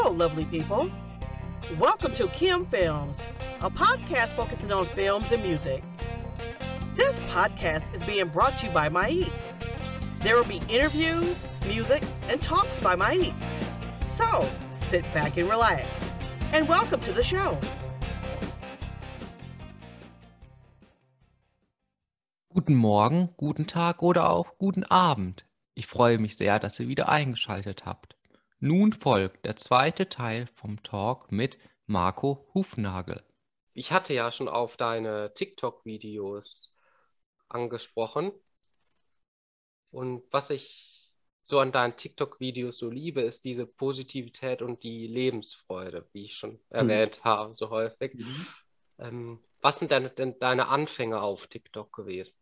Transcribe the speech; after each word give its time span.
Hello, 0.00 0.14
lovely 0.14 0.44
people. 0.44 0.88
Welcome 1.76 2.12
to 2.12 2.28
Kim 2.28 2.66
Films, 2.66 3.18
a 3.60 3.68
podcast 3.68 4.34
focusing 4.34 4.70
on 4.70 4.86
films 4.94 5.32
and 5.32 5.42
music. 5.42 5.82
This 6.94 7.18
podcast 7.32 7.92
is 7.92 8.04
being 8.04 8.28
brought 8.28 8.56
to 8.58 8.66
you 8.66 8.72
by 8.72 8.88
Maik. 8.88 9.32
There 10.20 10.36
will 10.36 10.44
be 10.44 10.62
interviews, 10.68 11.48
music, 11.66 12.04
and 12.28 12.40
talks 12.40 12.78
by 12.78 12.94
Maik. 12.94 13.34
So 14.06 14.48
sit 14.70 15.02
back 15.12 15.36
and 15.36 15.50
relax. 15.50 15.88
And 16.52 16.68
welcome 16.68 17.00
to 17.00 17.12
the 17.12 17.24
show. 17.24 17.58
Guten 22.54 22.76
Morgen, 22.76 23.30
guten 23.36 23.66
Tag 23.66 24.04
oder 24.04 24.30
auch 24.30 24.58
guten 24.58 24.84
Abend. 24.84 25.44
Ich 25.74 25.88
freue 25.88 26.18
mich 26.18 26.36
sehr, 26.36 26.60
dass 26.60 26.78
ihr 26.78 26.86
wieder 26.86 27.08
eingeschaltet 27.08 27.84
habt. 27.84 28.17
Nun 28.60 28.92
folgt 28.92 29.44
der 29.44 29.54
zweite 29.54 30.08
Teil 30.08 30.48
vom 30.52 30.82
Talk 30.82 31.30
mit 31.30 31.58
Marco 31.86 32.48
Hufnagel. 32.54 33.22
Ich 33.72 33.92
hatte 33.92 34.12
ja 34.14 34.32
schon 34.32 34.48
auf 34.48 34.76
deine 34.76 35.32
TikTok-Videos 35.32 36.74
angesprochen. 37.48 38.32
Und 39.90 40.24
was 40.32 40.50
ich 40.50 41.12
so 41.42 41.60
an 41.60 41.70
deinen 41.70 41.96
TikTok-Videos 41.96 42.78
so 42.78 42.90
liebe, 42.90 43.20
ist 43.20 43.44
diese 43.44 43.64
Positivität 43.64 44.60
und 44.60 44.82
die 44.82 45.06
Lebensfreude, 45.06 46.08
wie 46.12 46.24
ich 46.24 46.34
schon 46.34 46.54
mhm. 46.54 46.58
erwähnt 46.70 47.22
habe, 47.22 47.54
so 47.54 47.70
häufig. 47.70 48.14
Mhm. 48.14 48.46
Ähm, 48.98 49.44
was 49.60 49.78
sind 49.78 49.92
denn, 49.92 50.10
denn 50.18 50.36
deine 50.40 50.66
Anfänge 50.66 51.20
auf 51.22 51.46
TikTok 51.46 51.92
gewesen? 51.92 52.34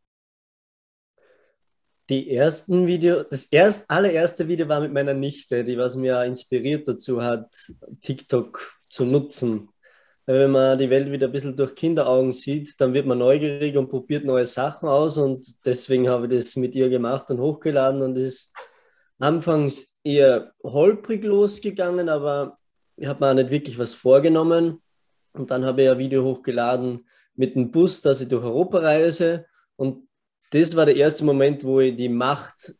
Die 2.08 2.30
ersten 2.30 2.86
Video, 2.86 3.24
das 3.24 3.46
erst, 3.46 3.90
allererste 3.90 4.46
Video 4.46 4.68
war 4.68 4.80
mit 4.80 4.92
meiner 4.92 5.14
Nichte, 5.14 5.64
die 5.64 5.76
was 5.76 5.96
mir 5.96 6.22
inspiriert 6.24 6.86
dazu 6.86 7.20
hat, 7.20 7.48
TikTok 8.00 8.78
zu 8.88 9.04
nutzen. 9.04 9.70
Wenn 10.24 10.52
man 10.52 10.78
die 10.78 10.88
Welt 10.88 11.10
wieder 11.10 11.26
ein 11.26 11.32
bisschen 11.32 11.56
durch 11.56 11.74
Kinderaugen 11.74 12.32
sieht, 12.32 12.80
dann 12.80 12.94
wird 12.94 13.06
man 13.06 13.18
neugierig 13.18 13.76
und 13.76 13.88
probiert 13.88 14.24
neue 14.24 14.46
Sachen 14.46 14.88
aus 14.88 15.18
und 15.18 15.64
deswegen 15.64 16.08
habe 16.08 16.26
ich 16.26 16.38
das 16.38 16.54
mit 16.54 16.76
ihr 16.76 16.88
gemacht 16.88 17.28
und 17.30 17.40
hochgeladen 17.40 18.02
und 18.02 18.16
es 18.16 18.34
ist 18.34 18.52
anfangs 19.18 19.96
eher 20.04 20.52
holprig 20.62 21.24
losgegangen, 21.24 22.08
aber 22.08 22.58
ich 22.96 23.08
habe 23.08 23.24
mir 23.24 23.30
auch 23.30 23.34
nicht 23.34 23.50
wirklich 23.50 23.78
was 23.78 23.94
vorgenommen 23.94 24.80
und 25.32 25.50
dann 25.50 25.64
habe 25.64 25.82
ich 25.82 25.90
ein 25.90 25.98
Video 25.98 26.22
hochgeladen 26.22 27.04
mit 27.34 27.56
dem 27.56 27.72
Bus, 27.72 28.00
dass 28.00 28.20
ich 28.20 28.28
durch 28.28 28.44
Europa 28.44 28.78
reise 28.78 29.46
und 29.74 30.06
das 30.50 30.76
war 30.76 30.86
der 30.86 30.96
erste 30.96 31.24
Moment, 31.24 31.64
wo 31.64 31.80
ich 31.80 31.96
die 31.96 32.08
Macht 32.08 32.74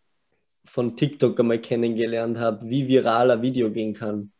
von 0.64 0.96
TikTok 0.96 1.38
einmal 1.38 1.60
kennengelernt 1.60 2.38
habe, 2.38 2.68
wie 2.68 2.88
viral 2.88 3.30
ein 3.30 3.42
Video 3.42 3.70
gehen 3.70 3.94
kann. 3.94 4.32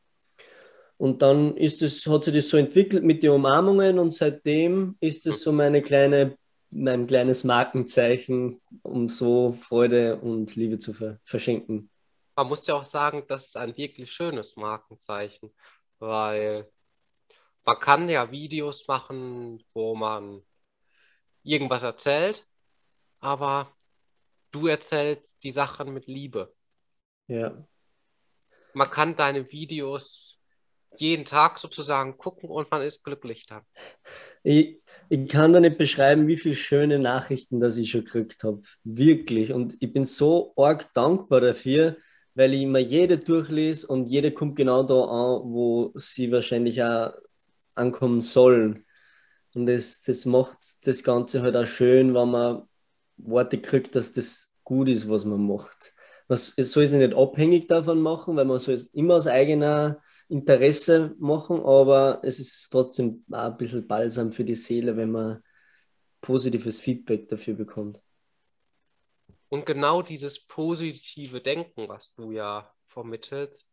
Und 0.99 1.23
dann 1.23 1.57
ist 1.57 1.83
es, 1.83 2.07
hat 2.07 2.25
sich 2.25 2.35
das 2.35 2.49
so 2.49 2.57
entwickelt 2.57 3.05
mit 3.05 3.23
den 3.23 3.31
Umarmungen 3.31 3.99
und 3.99 4.13
seitdem 4.13 4.97
ist 5.01 5.27
es 5.27 5.43
so 5.43 5.53
meine 5.53 5.83
kleine, 5.83 6.39
mein 6.71 7.07
kleines 7.07 7.45
Markenzeichen, 7.45 8.61
um 8.83 9.09
so 9.09 9.53
Freude 9.53 10.17
und 10.17 10.57
Liebe 10.57 10.79
zu 10.79 10.95
verschenken. 11.25 11.91
Man 12.35 12.49
muss 12.49 12.67
ja 12.67 12.75
auch 12.75 12.85
sagen, 12.85 13.25
das 13.29 13.49
ist 13.49 13.57
ein 13.57 13.77
wirklich 13.77 14.11
schönes 14.11 14.57
Markenzeichen, 14.57 15.53
weil 15.99 16.71
man 17.65 17.79
kann 17.79 18.09
ja 18.09 18.31
Videos 18.31 18.87
machen, 18.89 19.63
wo 19.75 19.95
man 19.95 20.43
irgendwas 21.43 21.83
erzählt 21.83 22.47
aber 23.27 23.75
du 24.53 24.69
erzählst 24.69 25.35
die 25.43 25.51
Sachen 25.51 25.93
mit 25.93 26.07
Liebe. 26.07 26.55
Ja. 27.27 27.67
Man 28.73 28.89
kann 28.89 29.17
deine 29.17 29.51
Videos 29.51 30.39
jeden 30.97 31.25
Tag 31.25 31.59
sozusagen 31.59 32.19
gucken 32.19 32.49
und 32.49 32.71
man 32.71 32.83
ist 32.83 33.03
glücklich 33.03 33.45
dann. 33.47 33.63
Ich, 34.45 34.81
ich 35.09 35.29
kann 35.29 35.53
da 35.53 35.59
nicht 35.59 35.77
beschreiben, 35.77 36.29
wie 36.29 36.37
viele 36.37 36.55
schöne 36.55 37.01
Nachrichten 37.01 37.59
das 37.59 37.77
ich 37.77 37.91
schon 37.91 38.05
gekriegt 38.05 38.45
habe. 38.45 38.63
Wirklich. 38.85 39.53
Und 39.53 39.77
ich 39.81 39.93
bin 39.93 40.07
so 40.07 40.55
arg 40.57 40.93
dankbar 40.95 41.41
dafür, 41.41 41.97
weil 42.35 42.55
ich 42.55 42.63
immer 42.63 42.79
jede 42.79 43.19
durchlese 43.19 43.89
und 43.89 44.07
jede 44.07 44.31
kommt 44.31 44.55
genau 44.55 44.85
da 44.85 45.03
an, 45.03 45.53
wo 45.53 45.91
sie 45.97 46.31
wahrscheinlich 46.31 46.81
auch 46.81 47.13
ankommen 47.75 48.21
sollen. 48.23 48.87
Und 49.53 49.67
das, 49.67 50.03
das 50.03 50.27
macht 50.27 50.59
das 50.87 51.03
Ganze 51.03 51.43
halt 51.43 51.57
auch 51.57 51.67
schön, 51.67 52.15
wenn 52.15 52.31
man 52.31 52.69
Worte 53.17 53.61
kriegt, 53.61 53.95
dass 53.95 54.13
das 54.13 54.53
gut 54.65 54.89
ist, 54.89 55.09
was 55.09 55.25
man 55.25 55.47
macht. 55.47 55.95
Man 56.29 56.39
soll 56.39 56.87
sich 56.87 56.99
nicht 56.99 57.15
abhängig 57.15 57.69
davon 57.69 58.01
machen, 58.01 58.37
weil 58.37 58.45
man 58.45 58.59
soll 58.59 58.75
es 58.75 58.87
immer 58.87 59.15
aus 59.15 59.27
eigener 59.27 60.03
Interesse 60.29 61.15
machen, 61.19 61.61
aber 61.61 62.21
es 62.25 62.41
ist 62.41 62.69
trotzdem 62.71 63.25
auch 63.31 63.45
ein 63.45 63.57
bisschen 63.57 63.87
balsam 63.87 64.31
für 64.31 64.45
die 64.45 64.57
Seele, 64.57 64.97
wenn 64.97 65.13
man 65.13 65.43
positives 66.21 66.81
Feedback 66.81 67.29
dafür 67.29 67.55
bekommt. 67.55 68.03
Und 69.49 69.65
genau 69.65 70.03
dieses 70.03 70.45
positive 70.45 71.41
Denken, 71.41 71.89
was 71.89 72.13
du 72.15 72.33
ja 72.33 72.75
vermittelst, 72.89 73.73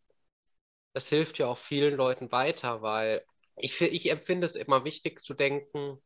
das 0.93 1.07
hilft 1.09 1.39
ja 1.39 1.47
auch 1.47 1.57
vielen 1.57 1.95
Leuten 1.95 2.31
weiter, 2.31 2.83
weil 2.83 3.25
ich, 3.55 3.81
ich 3.81 4.09
empfinde 4.11 4.45
es 4.45 4.55
immer 4.55 4.85
wichtig 4.85 5.23
zu 5.23 5.33
denken, 5.33 5.97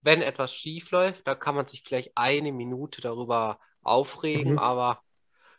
wenn 0.00 0.22
etwas 0.22 0.54
schief 0.54 0.90
läuft, 0.90 1.26
dann 1.26 1.38
kann 1.38 1.54
man 1.54 1.66
sich 1.66 1.82
vielleicht 1.82 2.12
eine 2.14 2.52
Minute 2.52 3.00
darüber 3.00 3.58
aufregen, 3.82 4.52
mhm. 4.52 4.58
aber 4.58 5.02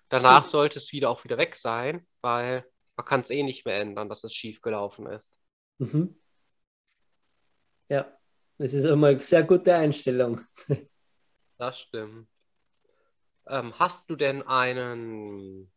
danach 0.10 0.42
Stimmt. 0.42 0.52
sollte 0.52 0.80
es 0.80 0.92
wieder 0.92 1.10
auch 1.10 1.24
wieder 1.24 1.38
weg 1.38 1.56
sein, 1.56 2.08
weil 2.22 2.66
man 2.96 3.06
kann 3.06 3.22
es 3.22 3.30
eh 3.30 3.44
nicht 3.44 3.66
mehr 3.66 3.80
ändern, 3.80 4.10
dass 4.10 4.24
es 4.24 4.34
schief 4.34 4.62
gelaufen 4.62 5.08
ist. 5.08 5.38
Mhm. 5.78 6.20
Ja, 7.90 8.18
das 8.58 8.74
ist 8.74 8.86
immer 8.86 9.08
eine 9.08 9.20
sehr 9.20 9.44
gute 9.44 9.74
Einstellung. 9.74 10.42
das 11.58 11.80
stimmt. 11.80 12.28
Ähm, 13.48 13.78
hast 13.80 14.10
du 14.10 14.16
denn 14.16 14.44
einen 14.44 15.72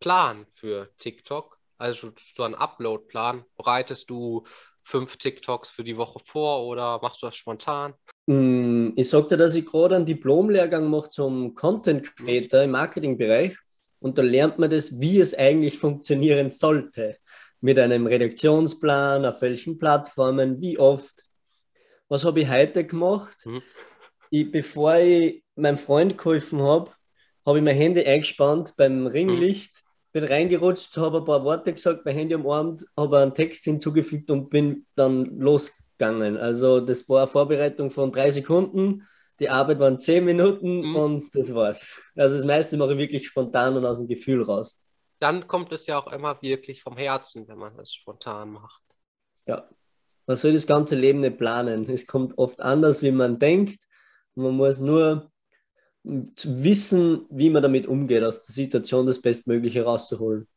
Plan 0.00 0.46
für 0.52 0.94
TikTok? 0.96 1.58
Also 1.78 2.12
so 2.36 2.44
einen 2.44 2.54
Upload-Plan? 2.54 3.44
Bereitest 3.56 4.08
du 4.08 4.46
fünf 4.84 5.16
TikToks 5.16 5.70
für 5.70 5.84
die 5.84 5.96
Woche 5.96 6.20
vor 6.24 6.66
oder 6.66 6.98
machst 7.00 7.22
du 7.22 7.26
das 7.26 7.36
spontan? 7.36 7.94
Mm, 8.26 8.90
ich 8.96 9.08
sagte, 9.08 9.36
dass 9.36 9.54
ich 9.54 9.66
gerade 9.66 9.96
einen 9.96 10.06
Diplomlehrgang 10.06 10.88
mache 10.88 11.10
zum 11.10 11.54
Content 11.54 12.16
Creator 12.16 12.62
im 12.62 12.72
Marketingbereich 12.72 13.56
und 14.00 14.18
da 14.18 14.22
lernt 14.22 14.58
man 14.58 14.70
das, 14.70 15.00
wie 15.00 15.20
es 15.20 15.34
eigentlich 15.34 15.78
funktionieren 15.78 16.52
sollte. 16.52 17.16
Mit 17.60 17.78
einem 17.78 18.06
Redaktionsplan, 18.06 19.24
auf 19.24 19.40
welchen 19.40 19.78
Plattformen, 19.78 20.60
wie 20.60 20.78
oft. 20.78 21.22
Was 22.08 22.24
habe 22.24 22.40
ich 22.40 22.50
heute 22.50 22.84
gemacht? 22.84 23.46
Mhm. 23.46 23.62
Ich, 24.30 24.50
bevor 24.50 24.96
ich 24.96 25.44
meinem 25.54 25.78
Freund 25.78 26.18
geholfen 26.18 26.60
habe, 26.60 26.90
habe 27.46 27.58
ich 27.58 27.64
mein 27.64 27.76
Handy 27.76 28.04
eingespannt 28.04 28.74
beim 28.76 29.06
Ringlicht 29.06 29.84
bin 30.12 30.24
reingerutscht, 30.24 30.96
habe 30.96 31.18
ein 31.18 31.24
paar 31.24 31.44
Worte 31.44 31.72
gesagt, 31.72 32.04
mein 32.04 32.14
Handy 32.14 32.34
am 32.34 32.46
Abend, 32.46 32.84
habe 32.96 33.18
einen 33.18 33.34
Text 33.34 33.64
hinzugefügt 33.64 34.30
und 34.30 34.50
bin 34.50 34.86
dann 34.94 35.38
losgegangen. 35.38 36.36
Also 36.36 36.80
das 36.80 37.08
war 37.08 37.22
eine 37.22 37.28
Vorbereitung 37.28 37.90
von 37.90 38.12
drei 38.12 38.30
Sekunden, 38.30 39.06
die 39.40 39.48
Arbeit 39.48 39.80
waren 39.80 39.98
zehn 39.98 40.24
Minuten 40.24 40.90
mhm. 40.90 40.96
und 40.96 41.34
das 41.34 41.52
war's. 41.54 42.00
Also 42.14 42.36
das 42.36 42.44
meiste 42.44 42.76
mache 42.76 42.92
ich 42.92 42.98
wirklich 42.98 43.26
spontan 43.26 43.76
und 43.76 43.84
aus 43.86 43.98
dem 43.98 44.06
Gefühl 44.06 44.42
raus. 44.42 44.80
Dann 45.18 45.48
kommt 45.48 45.72
es 45.72 45.86
ja 45.86 45.98
auch 45.98 46.12
immer 46.12 46.40
wirklich 46.42 46.82
vom 46.82 46.96
Herzen, 46.96 47.48
wenn 47.48 47.58
man 47.58 47.76
es 47.78 47.92
spontan 47.92 48.52
macht. 48.52 48.82
Ja, 49.46 49.68
man 50.26 50.36
soll 50.36 50.52
das 50.52 50.66
ganze 50.66 50.94
Leben 50.94 51.20
nicht 51.20 51.38
planen. 51.38 51.88
Es 51.88 52.06
kommt 52.06 52.38
oft 52.38 52.60
anders, 52.60 53.02
wie 53.02 53.10
man 53.10 53.38
denkt. 53.38 53.82
Man 54.34 54.54
muss 54.54 54.78
nur 54.78 55.31
wissen, 56.04 57.26
wie 57.30 57.50
man 57.50 57.62
damit 57.62 57.86
umgeht, 57.86 58.24
aus 58.24 58.42
der 58.42 58.52
Situation 58.52 59.06
das 59.06 59.20
Bestmögliche 59.20 59.84
rauszuholen. 59.84 60.48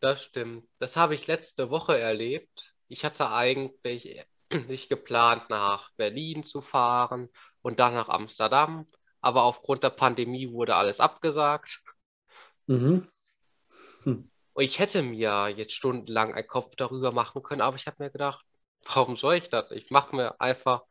Das 0.00 0.22
stimmt. 0.22 0.66
Das 0.78 0.96
habe 0.96 1.14
ich 1.14 1.26
letzte 1.26 1.70
Woche 1.70 1.98
erlebt. 1.98 2.74
Ich 2.88 3.04
hatte 3.04 3.30
eigentlich 3.30 4.24
nicht 4.68 4.88
geplant, 4.88 5.50
nach 5.50 5.90
Berlin 5.96 6.44
zu 6.44 6.60
fahren 6.60 7.28
und 7.62 7.80
dann 7.80 7.94
nach 7.94 8.08
Amsterdam. 8.08 8.86
Aber 9.20 9.44
aufgrund 9.44 9.82
der 9.82 9.90
Pandemie 9.90 10.50
wurde 10.52 10.76
alles 10.76 11.00
abgesagt. 11.00 11.80
Mhm. 12.66 13.08
Hm. 14.02 14.30
Und 14.52 14.62
ich 14.62 14.78
hätte 14.78 15.02
mir 15.02 15.48
jetzt 15.48 15.72
stundenlang 15.72 16.34
einen 16.34 16.46
Kopf 16.46 16.76
darüber 16.76 17.12
machen 17.12 17.42
können, 17.42 17.60
aber 17.60 17.76
ich 17.76 17.86
habe 17.86 18.02
mir 18.02 18.10
gedacht, 18.10 18.44
warum 18.86 19.16
soll 19.16 19.36
ich 19.36 19.48
das? 19.48 19.70
Ich 19.70 19.90
mache 19.90 20.14
mir 20.14 20.40
einfach 20.40 20.82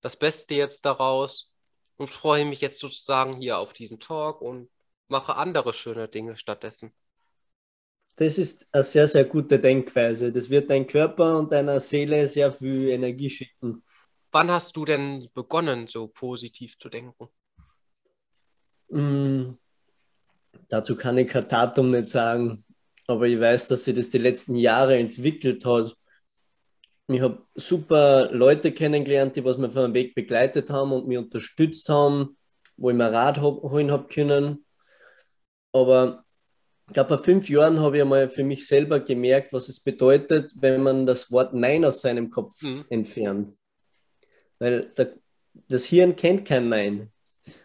das 0.00 0.16
Beste 0.16 0.54
jetzt 0.54 0.86
daraus 0.86 1.55
und 1.96 2.10
freue 2.10 2.44
mich 2.44 2.60
jetzt 2.60 2.78
sozusagen 2.78 3.36
hier 3.36 3.58
auf 3.58 3.72
diesen 3.72 4.00
Talk 4.00 4.40
und 4.40 4.68
mache 5.08 5.36
andere 5.36 5.72
schöne 5.72 6.08
Dinge 6.08 6.36
stattdessen. 6.36 6.92
Das 8.16 8.38
ist 8.38 8.66
eine 8.72 8.82
sehr, 8.82 9.06
sehr 9.06 9.24
gute 9.24 9.58
Denkweise. 9.58 10.32
Das 10.32 10.48
wird 10.48 10.70
dein 10.70 10.86
Körper 10.86 11.38
und 11.38 11.52
deiner 11.52 11.80
Seele 11.80 12.26
sehr 12.26 12.50
viel 12.50 12.88
Energie 12.88 13.28
schicken. 13.28 13.82
Wann 14.32 14.50
hast 14.50 14.76
du 14.76 14.84
denn 14.84 15.28
begonnen, 15.34 15.86
so 15.86 16.08
positiv 16.08 16.78
zu 16.78 16.88
denken? 16.88 17.28
Mm, 18.88 19.52
dazu 20.68 20.96
kann 20.96 21.18
ich 21.18 21.28
kein 21.28 21.48
Datum 21.48 21.90
nicht 21.90 22.08
sagen. 22.08 22.64
aber 23.06 23.26
ich 23.28 23.38
weiß, 23.38 23.68
dass 23.68 23.84
sich 23.84 23.94
das 23.94 24.10
die 24.10 24.18
letzten 24.18 24.56
Jahre 24.56 24.96
entwickelt 24.96 25.64
hat. 25.64 25.96
Ich 27.08 27.20
habe 27.20 27.46
super 27.54 28.30
Leute 28.32 28.72
kennengelernt, 28.72 29.36
die 29.36 29.44
was 29.44 29.58
mir 29.58 29.68
auf 29.68 29.74
meinem 29.74 29.94
Weg 29.94 30.14
begleitet 30.14 30.70
haben 30.70 30.92
und 30.92 31.06
mich 31.06 31.18
unterstützt 31.18 31.88
haben, 31.88 32.36
wo 32.76 32.90
ich 32.90 32.96
mir 32.96 33.12
Rat 33.12 33.40
holen 33.40 33.92
habe 33.92 34.08
können. 34.08 34.64
Aber 35.72 36.24
ich 36.88 36.94
glaube, 36.94 37.16
vor 37.16 37.24
fünf 37.24 37.48
Jahren 37.48 37.80
habe 37.80 37.96
ich 37.96 38.02
einmal 38.02 38.28
für 38.28 38.42
mich 38.42 38.66
selber 38.66 39.00
gemerkt, 39.00 39.52
was 39.52 39.68
es 39.68 39.80
bedeutet, 39.80 40.52
wenn 40.60 40.82
man 40.82 41.06
das 41.06 41.30
Wort 41.30 41.54
Nein 41.54 41.84
aus 41.84 42.00
seinem 42.00 42.30
Kopf 42.30 42.60
mhm. 42.62 42.84
entfernt. 42.90 43.56
Weil 44.58 44.92
das 45.68 45.84
Hirn 45.84 46.16
kennt 46.16 46.46
kein 46.46 46.68
Nein. 46.68 47.12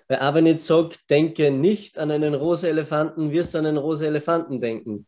Weil 0.08 0.20
auch 0.20 0.34
wenn 0.36 0.46
ich 0.46 0.62
sage, 0.62 0.96
denke 1.10 1.50
nicht 1.50 1.98
an 1.98 2.12
einen 2.12 2.36
rosa 2.36 2.68
Elefanten, 2.68 3.32
wirst 3.32 3.54
du 3.54 3.58
an 3.58 3.66
einen 3.66 3.78
rosa 3.78 4.06
Elefanten 4.06 4.62
denken. 4.62 5.08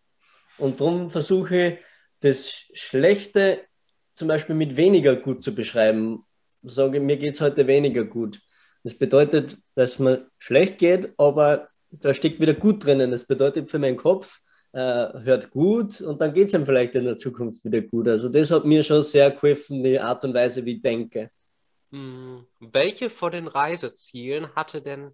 Und 0.58 0.80
darum 0.80 1.10
versuche 1.10 1.68
ich, 1.68 1.80
das 2.20 2.66
Schlechte 2.74 3.62
zum 4.16 4.28
Beispiel 4.28 4.56
mit 4.56 4.78
weniger 4.78 5.16
gut 5.16 5.44
zu 5.44 5.54
beschreiben. 5.54 6.26
Ich 6.62 6.74
sage, 6.74 7.00
mir 7.00 7.18
geht 7.18 7.34
es 7.34 7.42
heute 7.42 7.68
weniger 7.68 8.04
gut. 8.06 8.40
Das 8.84 8.96
bedeutet, 8.96 9.58
dass 9.76 10.00
mir 10.00 10.30
schlecht 10.38 10.78
geht, 10.78 11.14
aber 11.18 11.70
da 11.90 12.14
steckt 12.14 12.40
wieder 12.40 12.54
gut 12.54 12.86
drinnen. 12.86 13.12
Das 13.12 13.26
bedeutet 13.26 13.70
für 13.70 13.80
meinen 13.80 13.98
Kopf, 13.98 14.40
äh, 14.74 14.80
hört 14.80 15.52
gut 15.52 16.02
und 16.02 16.20
dann 16.22 16.34
geht 16.34 16.48
es 16.48 16.54
ihm 16.54 16.66
vielleicht 16.66 16.96
in 16.96 17.06
der 17.06 17.18
Zukunft 17.18 17.64
wieder 17.64 17.82
gut. 17.82 18.08
Also 18.08 18.30
das 18.30 18.52
hat 18.52 18.66
mir 18.66 18.84
schon 18.84 19.02
sehr 19.02 19.32
geholfen, 19.32 19.84
die 19.84 20.00
Art 20.00 20.24
und 20.24 20.34
Weise, 20.34 20.66
wie 20.66 20.76
ich 20.76 20.82
denke. 20.82 21.32
Hm, 21.92 22.46
welche 22.60 23.10
von 23.10 23.32
den 23.32 23.48
Reisezielen 23.48 24.54
hatte 24.56 24.82
denn 24.82 25.12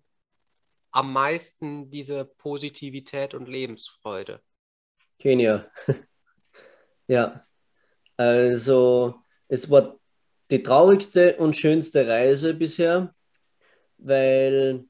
am 0.91 1.13
meisten 1.13 1.91
diese 1.91 2.25
Positivität 2.25 3.33
und 3.33 3.47
Lebensfreude? 3.47 4.41
Kenia. 5.19 5.65
ja, 7.07 7.45
also 8.19 9.15
es 9.47 9.69
war 9.71 9.97
die 10.51 10.61
traurigste 10.61 11.37
und 11.37 11.55
schönste 11.55 12.05
Reise 12.05 12.53
bisher, 12.53 13.15
weil 13.97 14.83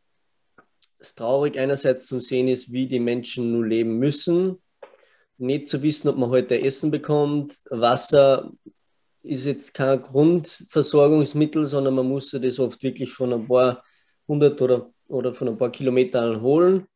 es 0.98 1.14
traurig 1.14 1.60
einerseits 1.60 2.08
zu 2.08 2.20
sehen 2.22 2.48
ist, 2.48 2.72
wie 2.72 2.88
die 2.88 3.00
Menschen 3.00 3.52
nun 3.52 3.70
leben 3.70 4.00
müssen. 4.00 4.58
Nicht 5.38 5.70
zu 5.70 5.84
wissen, 5.84 6.10
ob 6.10 6.18
man 6.18 6.32
heute 6.32 6.60
Essen 6.60 6.90
bekommt. 6.90 7.54
Wasser 7.70 8.52
ist 9.22 9.46
jetzt 9.46 9.76
kein 9.76 10.02
Grundversorgungsmittel, 10.02 11.68
sondern 11.68 11.94
man 11.94 12.08
muss 12.08 12.32
das 12.32 12.60
oft 12.60 12.82
wirklich 12.82 13.14
von 13.14 13.32
ein 13.32 13.48
paar 13.48 13.84
hundert 14.28 14.60
oder, 14.60 14.92
oder 15.08 15.36
von 15.36 15.50
ein 15.50 15.58
paar 15.58 15.72
Kilometern 15.72 16.42
holen. 16.42 16.88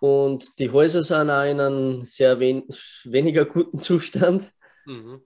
Und 0.00 0.58
die 0.58 0.70
Häuser 0.70 1.02
sind 1.02 1.28
auch 1.28 1.44
in 1.44 1.60
einem 1.60 2.00
sehr 2.00 2.40
wen 2.40 2.62
weniger 3.04 3.44
guten 3.44 3.78
Zustand. 3.78 4.50
Mhm. 4.88 5.22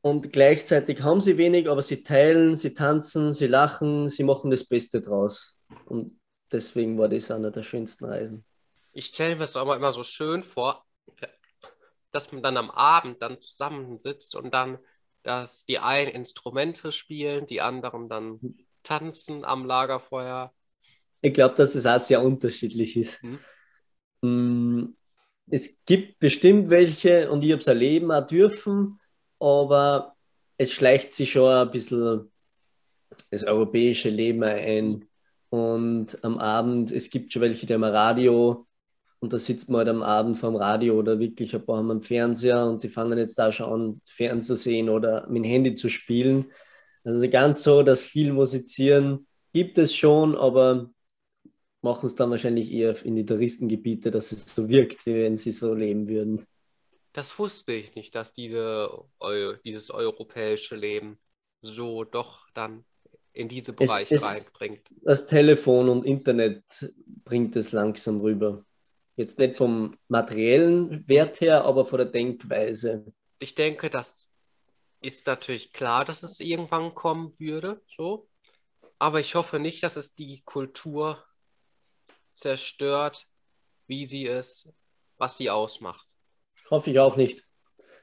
Und 0.00 0.32
gleichzeitig 0.32 1.02
haben 1.02 1.20
sie 1.20 1.36
wenig, 1.36 1.68
aber 1.68 1.82
sie 1.82 2.02
teilen, 2.02 2.56
sie 2.56 2.72
tanzen, 2.72 3.32
sie 3.32 3.48
lachen, 3.48 4.08
sie 4.08 4.22
machen 4.22 4.50
das 4.50 4.64
Beste 4.64 5.02
draus. 5.02 5.60
Und 5.84 6.18
deswegen 6.50 6.96
war 6.96 7.08
das 7.08 7.30
einer 7.30 7.50
der 7.50 7.62
schönsten 7.62 8.06
Reisen. 8.06 8.44
Ich 8.92 9.06
stelle 9.06 9.34
mir 9.34 9.40
das 9.40 9.56
auch 9.56 9.74
immer 9.74 9.92
so 9.92 10.04
schön 10.04 10.42
vor, 10.42 10.86
dass 12.12 12.32
man 12.32 12.42
dann 12.42 12.56
am 12.56 12.70
Abend 12.70 13.20
dann 13.20 13.40
zusammensitzt 13.40 14.34
und 14.36 14.54
dann, 14.54 14.78
dass 15.22 15.64
die 15.64 15.78
einen 15.78 16.10
Instrumente 16.10 16.92
spielen, 16.92 17.46
die 17.46 17.60
anderen 17.60 18.08
dann 18.08 18.40
tanzen 18.82 19.44
am 19.44 19.66
Lagerfeuer. 19.66 20.54
Ich 21.20 21.34
glaube, 21.34 21.56
dass 21.56 21.74
es 21.74 21.86
auch 21.86 21.98
sehr 21.98 22.22
unterschiedlich 22.22 22.96
ist. 22.96 23.20
Hm. 24.22 24.96
Es 25.50 25.84
gibt 25.84 26.18
bestimmt 26.20 26.70
welche 26.70 27.30
und 27.30 27.42
ich 27.42 27.52
habe 27.52 27.60
es 27.60 27.66
erleben 27.66 28.10
auch 28.12 28.26
dürfen, 28.26 29.00
aber 29.38 30.14
es 30.56 30.72
schleicht 30.72 31.12
sich 31.14 31.32
schon 31.32 31.52
ein 31.52 31.70
bisschen 31.70 32.30
das 33.30 33.44
europäische 33.44 34.10
Leben 34.10 34.42
ein. 34.44 35.06
Und 35.48 36.22
am 36.22 36.38
Abend, 36.38 36.92
es 36.92 37.10
gibt 37.10 37.32
schon 37.32 37.42
welche, 37.42 37.66
die 37.66 37.74
haben 37.74 37.82
ein 37.82 37.92
Radio 37.92 38.66
und 39.18 39.32
da 39.32 39.38
sitzt 39.38 39.68
man 39.68 39.80
halt 39.80 39.88
am 39.88 40.02
Abend 40.02 40.38
vorm 40.38 40.56
Radio 40.56 40.98
oder 40.98 41.18
wirklich 41.18 41.54
ein 41.54 41.64
paar 41.64 41.78
haben 41.78 41.90
einen 41.90 42.02
Fernseher 42.02 42.66
und 42.66 42.82
die 42.82 42.88
fangen 42.88 43.18
jetzt 43.18 43.38
da 43.38 43.50
schon 43.50 43.72
an, 43.72 44.00
fernzusehen 44.08 44.88
oder 44.88 45.26
mit 45.28 45.44
dem 45.44 45.50
Handy 45.50 45.72
zu 45.72 45.88
spielen. 45.88 46.46
Also 47.04 47.28
ganz 47.28 47.62
so, 47.62 47.82
dass 47.82 48.00
viel 48.00 48.32
musizieren 48.32 49.26
gibt 49.52 49.78
es 49.78 49.94
schon, 49.94 50.36
aber 50.36 50.90
machen 51.82 52.06
es 52.06 52.14
dann 52.14 52.30
wahrscheinlich 52.30 52.72
eher 52.72 53.04
in 53.04 53.16
die 53.16 53.24
Touristengebiete, 53.24 54.10
dass 54.10 54.32
es 54.32 54.54
so 54.54 54.68
wirkt, 54.68 55.06
wie 55.06 55.14
wenn 55.14 55.36
sie 55.36 55.52
so 55.52 55.74
leben 55.74 56.08
würden. 56.08 56.44
Das 57.12 57.38
wusste 57.38 57.72
ich 57.72 57.94
nicht, 57.94 58.14
dass 58.14 58.32
diese, 58.32 58.88
dieses 59.64 59.90
europäische 59.90 60.76
Leben 60.76 61.18
so 61.62 62.04
doch 62.04 62.46
dann 62.54 62.84
in 63.32 63.48
diese 63.48 63.72
Bereiche 63.72 64.14
es, 64.14 64.22
es, 64.22 64.28
reinbringt. 64.28 64.86
Das 65.02 65.26
Telefon 65.26 65.88
und 65.88 66.04
Internet 66.04 66.62
bringt 67.24 67.56
es 67.56 67.72
langsam 67.72 68.20
rüber. 68.20 68.64
Jetzt 69.16 69.38
nicht 69.38 69.56
vom 69.56 69.96
materiellen 70.08 71.06
Wert 71.08 71.40
her, 71.40 71.64
aber 71.64 71.84
von 71.84 71.98
der 71.98 72.06
Denkweise. 72.06 73.04
Ich 73.38 73.54
denke, 73.54 73.90
das 73.90 74.30
ist 75.02 75.26
natürlich 75.26 75.72
klar, 75.72 76.04
dass 76.04 76.22
es 76.22 76.40
irgendwann 76.40 76.94
kommen 76.94 77.34
würde, 77.38 77.82
so. 77.96 78.28
Aber 78.98 79.20
ich 79.20 79.34
hoffe 79.34 79.58
nicht, 79.58 79.82
dass 79.82 79.96
es 79.96 80.14
die 80.14 80.42
Kultur 80.44 81.24
zerstört, 82.40 83.26
wie 83.86 84.04
sie 84.04 84.24
ist, 84.24 84.68
was 85.18 85.36
sie 85.36 85.50
ausmacht. 85.50 86.06
Hoffe 86.70 86.90
ich 86.90 86.98
auch 86.98 87.16
nicht. 87.16 87.44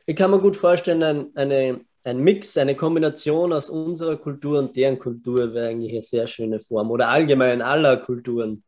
Ich 0.06 0.16
kann 0.16 0.32
mir 0.32 0.40
gut 0.40 0.56
vorstellen, 0.56 1.04
ein, 1.04 1.36
eine, 1.36 1.86
ein 2.04 2.20
Mix, 2.20 2.58
eine 2.58 2.76
Kombination 2.76 3.52
aus 3.52 3.70
unserer 3.70 4.18
Kultur 4.18 4.60
und 4.60 4.76
deren 4.76 5.00
Kultur 5.00 5.54
wäre 5.54 5.68
eigentlich 5.70 5.92
eine 5.92 6.02
sehr 6.02 6.28
schöne 6.28 6.60
Form. 6.60 6.92
Oder 6.92 7.10
allgemein 7.10 7.62
aller 7.62 7.98
Kulturen. 7.98 8.64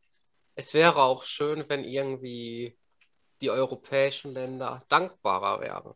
Es 0.56 0.74
wäre 0.74 0.98
auch 0.98 1.24
schön, 1.24 1.63
wenn 1.69 1.83
irgendwie 1.86 2.77
die 3.42 3.50
europäischen 3.50 4.33
Länder 4.33 4.83
dankbarer 4.89 5.62
wären. 5.62 5.94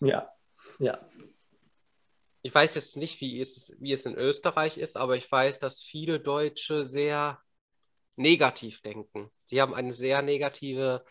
Ja, 0.00 0.28
ja. 0.78 0.98
Ich 2.42 2.54
weiß 2.54 2.74
jetzt 2.74 2.96
nicht, 2.96 3.20
wie 3.20 3.40
es, 3.40 3.76
wie 3.80 3.92
es 3.92 4.06
in 4.06 4.14
Österreich 4.14 4.78
ist, 4.78 4.96
aber 4.96 5.16
ich 5.16 5.30
weiß, 5.30 5.58
dass 5.58 5.80
viele 5.80 6.20
Deutsche 6.20 6.84
sehr 6.84 7.40
negativ 8.16 8.80
denken. 8.80 9.30
Sie 9.44 9.60
haben 9.60 9.74
eine 9.74 9.92
sehr 9.92 10.22
negative 10.22 11.04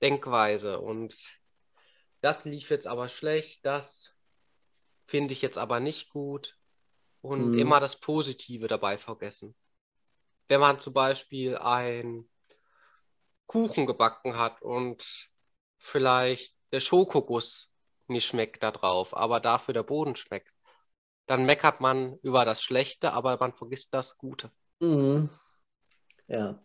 Denkweise 0.00 0.80
und 0.80 1.14
das 2.20 2.44
lief 2.44 2.70
jetzt 2.70 2.86
aber 2.86 3.08
schlecht, 3.08 3.64
das 3.64 4.14
finde 5.06 5.32
ich 5.32 5.42
jetzt 5.42 5.58
aber 5.58 5.80
nicht 5.80 6.10
gut 6.10 6.56
und 7.20 7.52
mhm. 7.52 7.58
immer 7.58 7.80
das 7.80 7.98
Positive 7.98 8.68
dabei 8.68 8.98
vergessen. 8.98 9.54
Wenn 10.48 10.60
man 10.60 10.80
zum 10.80 10.92
Beispiel 10.92 11.56
einen 11.56 12.28
Kuchen 13.46 13.86
gebacken 13.86 14.36
hat 14.36 14.62
und 14.62 15.28
vielleicht 15.78 16.54
der 16.72 16.80
Schokoguss 16.80 17.70
nicht 18.06 18.26
schmeckt 18.26 18.62
da 18.62 18.70
drauf, 18.70 19.16
aber 19.16 19.40
dafür 19.40 19.74
der 19.74 19.82
Boden 19.82 20.16
schmeckt, 20.16 20.52
dann 21.26 21.44
meckert 21.44 21.80
man 21.80 22.18
über 22.22 22.44
das 22.44 22.62
Schlechte, 22.62 23.12
aber 23.12 23.36
man 23.38 23.52
vergisst 23.52 23.94
das 23.94 24.16
Gute. 24.18 24.50
Mhm. 24.80 25.30
Ja. 26.32 26.58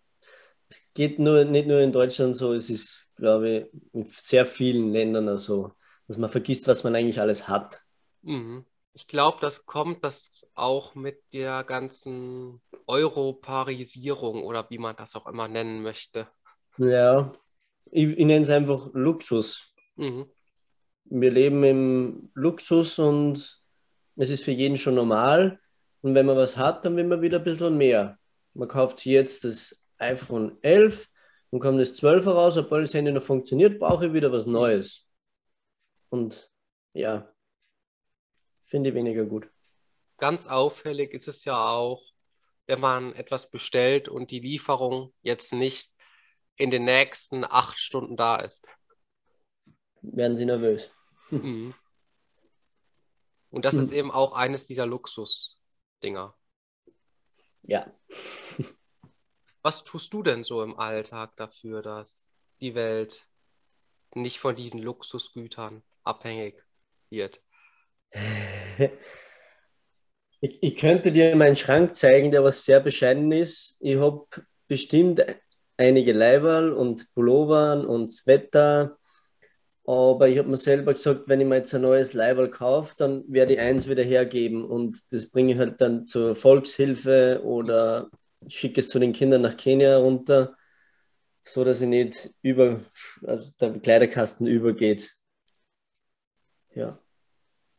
Es 0.69 0.91
geht 0.93 1.19
nur, 1.19 1.45
nicht 1.45 1.67
nur 1.67 1.81
in 1.81 1.91
Deutschland 1.91 2.35
so, 2.35 2.53
es 2.53 2.69
ist, 2.69 3.11
glaube 3.15 3.49
ich, 3.49 3.93
in 3.93 4.05
sehr 4.05 4.45
vielen 4.45 4.91
Ländern 4.91 5.37
so, 5.37 5.73
dass 6.07 6.17
man 6.17 6.29
vergisst, 6.29 6.67
was 6.67 6.83
man 6.83 6.95
eigentlich 6.95 7.19
alles 7.19 7.47
hat. 7.47 7.83
Mhm. 8.21 8.65
Ich 8.93 9.07
glaube, 9.07 9.37
das 9.41 9.65
kommt 9.65 10.03
das 10.03 10.47
auch 10.55 10.95
mit 10.95 11.21
der 11.31 11.63
ganzen 11.63 12.61
Europarisierung 12.87 14.43
oder 14.43 14.69
wie 14.69 14.79
man 14.79 14.95
das 14.95 15.15
auch 15.15 15.27
immer 15.27 15.47
nennen 15.47 15.83
möchte. 15.83 16.27
Ja, 16.77 17.31
ich, 17.91 18.17
ich 18.17 18.25
nenne 18.25 18.41
es 18.41 18.49
einfach 18.49 18.89
Luxus. 18.93 19.73
Mhm. 19.95 20.25
Wir 21.05 21.31
leben 21.31 21.63
im 21.63 22.31
Luxus 22.33 22.99
und 22.99 23.61
es 24.15 24.29
ist 24.29 24.43
für 24.43 24.51
jeden 24.51 24.77
schon 24.77 24.95
normal. 24.95 25.59
Und 26.01 26.15
wenn 26.15 26.25
man 26.25 26.37
was 26.37 26.57
hat, 26.57 26.83
dann 26.83 26.95
will 26.95 27.05
man 27.05 27.21
wieder 27.21 27.37
ein 27.37 27.43
bisschen 27.43 27.77
mehr 27.77 28.17
man 28.57 28.67
kauft 28.67 29.05
jetzt 29.05 29.43
das 29.43 29.79
iPhone 29.99 30.57
11 30.61 31.09
und 31.51 31.59
kommt 31.59 31.79
das 31.79 31.93
12 31.93 32.27
raus, 32.27 32.55
sobald 32.55 32.83
das 32.83 32.93
Handy 32.93 33.11
noch 33.11 33.23
funktioniert, 33.23 33.79
brauche 33.79 34.07
ich 34.07 34.13
wieder 34.13 34.31
was 34.31 34.45
Neues. 34.45 35.07
Und 36.09 36.51
ja, 36.93 37.31
finde 38.65 38.89
ich 38.89 38.95
weniger 38.95 39.25
gut. 39.25 39.49
Ganz 40.17 40.47
auffällig 40.47 41.13
ist 41.13 41.27
es 41.27 41.45
ja 41.45 41.67
auch, 41.67 42.03
wenn 42.65 42.79
man 42.79 43.13
etwas 43.13 43.49
bestellt 43.49 44.09
und 44.09 44.31
die 44.31 44.39
Lieferung 44.39 45.13
jetzt 45.21 45.53
nicht 45.53 45.91
in 46.55 46.71
den 46.71 46.85
nächsten 46.85 47.43
acht 47.43 47.77
Stunden 47.77 48.17
da 48.17 48.37
ist. 48.37 48.67
Werden 50.01 50.35
sie 50.35 50.45
nervös. 50.45 50.91
Mhm. 51.29 51.73
Und 53.49 53.65
das 53.65 53.75
ist 53.75 53.91
eben 53.91 54.11
auch 54.11 54.33
eines 54.33 54.65
dieser 54.65 54.85
Luxus-Dinger. 54.85 56.35
Ja. 57.63 57.91
Was 59.67 59.83
tust 59.83 60.13
du 60.13 60.23
denn 60.23 60.45
so 60.45 60.63
im 60.63 60.79
Alltag 60.79 61.35
dafür, 61.35 61.81
dass 61.81 62.31
die 62.61 62.73
Welt 62.73 63.27
nicht 64.15 64.39
von 64.39 64.55
diesen 64.55 64.81
Luxusgütern 64.81 65.83
abhängig 66.05 66.63
wird. 67.09 67.41
Ich, 70.39 70.61
ich 70.61 70.77
könnte 70.77 71.11
dir 71.11 71.35
meinen 71.35 71.55
Schrank 71.55 71.95
zeigen, 71.95 72.29
der 72.29 72.43
was 72.43 72.63
sehr 72.63 72.79
bescheiden 72.79 73.31
ist. 73.31 73.77
Ich 73.79 73.97
habe 73.97 74.27
bestimmt 74.67 75.25
einige 75.77 76.13
Leiberl 76.13 76.73
und 76.73 77.11
Pullovern 77.15 77.87
und 77.87 78.13
Sweater. 78.13 78.99
Aber 79.83 80.29
ich 80.29 80.37
habe 80.37 80.47
mir 80.47 80.57
selber 80.57 80.93
gesagt, 80.93 81.23
wenn 81.25 81.41
ich 81.41 81.47
mir 81.47 81.55
jetzt 81.55 81.73
ein 81.73 81.81
neues 81.81 82.13
Leiberl 82.13 82.51
kaufe, 82.51 82.93
dann 82.99 83.23
werde 83.27 83.53
ich 83.53 83.59
eins 83.59 83.89
wieder 83.89 84.03
hergeben. 84.03 84.63
Und 84.63 85.11
das 85.11 85.27
bringe 85.27 85.53
ich 85.53 85.57
halt 85.57 85.81
dann 85.81 86.05
zur 86.05 86.35
Volkshilfe 86.35 87.41
oder 87.43 88.11
schicke 88.47 88.81
es 88.81 88.89
zu 88.89 88.99
den 88.99 89.13
Kindern 89.13 89.41
nach 89.41 89.57
Kenia 89.57 89.97
runter, 89.97 90.55
so 91.45 91.63
dass 91.63 91.81
ich 91.81 91.87
nicht 91.87 92.31
über, 92.41 92.81
also 93.23 93.51
der 93.59 93.79
Kleiderkasten 93.79 94.47
übergeht. 94.47 95.15
Ja. 96.75 96.99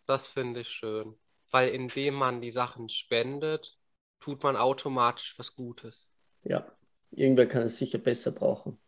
Das 0.06 0.26
finde 0.26 0.62
ich 0.62 0.70
schön. 0.70 1.16
Weil 1.52 1.68
indem 1.68 2.14
man 2.14 2.40
die 2.40 2.50
Sachen 2.50 2.88
spendet, 2.88 3.78
tut 4.18 4.42
man 4.42 4.56
automatisch 4.56 5.38
was 5.38 5.54
Gutes. 5.54 6.10
Ja, 6.42 6.66
irgendwer 7.12 7.46
kann 7.46 7.62
es 7.62 7.78
sicher 7.78 7.98
besser 7.98 8.32
brauchen. 8.32 8.80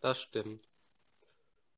Das 0.00 0.20
stimmt. 0.20 0.68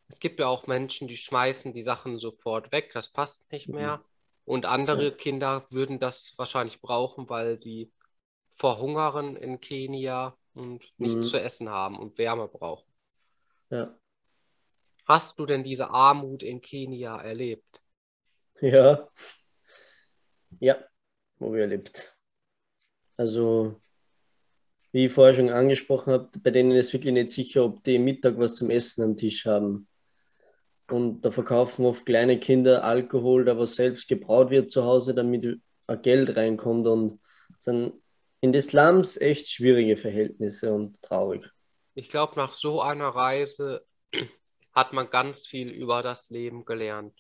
Es 0.09 0.19
gibt 0.19 0.41
ja 0.41 0.47
auch 0.47 0.67
Menschen, 0.67 1.09
die 1.09 1.17
schmeißen 1.19 1.75
die 1.75 1.83
Sachen 1.83 2.19
sofort 2.19 2.73
weg, 2.73 2.93
das 2.95 3.09
passt 3.13 3.51
nicht 3.53 3.69
Mhm. 3.69 3.75
mehr. 3.75 4.03
Und 4.47 4.65
andere 4.67 5.11
Ja. 5.11 5.17
Kinder 5.17 5.67
würden 5.71 5.99
das 5.99 6.33
wahrscheinlich 6.39 6.81
brauchen, 6.81 7.29
weil 7.29 7.59
sie 7.59 7.93
verhungern 8.57 9.37
in 9.37 9.61
Kenia 9.61 10.37
und 10.55 10.85
nichts 10.99 11.17
Mhm. 11.17 11.23
zu 11.25 11.41
essen 11.41 11.69
haben 11.69 11.99
und 11.99 12.17
Wärme 12.19 12.49
brauchen. 12.49 12.91
Ja. 13.71 13.99
Hast 15.07 15.39
du 15.39 15.47
denn 15.47 15.65
diese 15.65 15.91
Armut 15.91 16.43
in 16.43 16.61
Kenia 16.61 17.21
erlebt? 17.21 17.83
Ja. 18.61 19.09
Ja, 20.61 20.77
wo 21.39 21.53
wir 21.53 21.63
erlebt. 21.63 22.17
Also, 23.17 23.81
wie 24.93 25.07
ich 25.07 25.13
vorher 25.13 25.35
schon 25.35 25.51
angesprochen 25.51 26.13
habe, 26.13 26.31
bei 26.39 26.51
denen 26.51 26.71
ist 26.71 26.93
wirklich 26.93 27.13
nicht 27.13 27.31
sicher, 27.31 27.65
ob 27.65 27.83
die 27.83 27.99
Mittag 27.99 28.39
was 28.39 28.55
zum 28.55 28.71
Essen 28.71 29.03
am 29.03 29.17
Tisch 29.17 29.45
haben. 29.47 29.89
Und 30.89 31.23
da 31.23 31.31
verkaufen 31.31 31.85
oft 31.85 32.07
kleine 32.07 32.39
Kinder 32.39 32.85
Alkohol, 32.85 33.45
der 33.45 33.59
was 33.59 33.75
selbst 33.75 34.07
gebraut 34.07 34.51
wird 34.51 34.71
zu 34.71 34.85
Hause, 34.85 35.15
damit 35.15 35.61
Geld 36.03 36.37
reinkommt. 36.37 36.87
Und 36.87 37.21
sind 37.57 37.95
in 38.45 38.53
den 38.53 38.61
Slums 38.61 39.17
echt 39.17 39.49
schwierige 39.49 39.97
Verhältnisse 39.97 40.71
und 40.71 41.01
traurig. 41.01 41.51
Ich 41.95 42.11
glaube, 42.11 42.37
nach 42.37 42.53
so 42.53 42.83
einer 42.83 43.09
Reise 43.09 43.87
hat 44.75 44.93
man 44.93 45.09
ganz 45.09 45.47
viel 45.47 45.71
über 45.71 46.03
das 46.03 46.29
Leben 46.29 46.67
gelernt. 46.67 47.19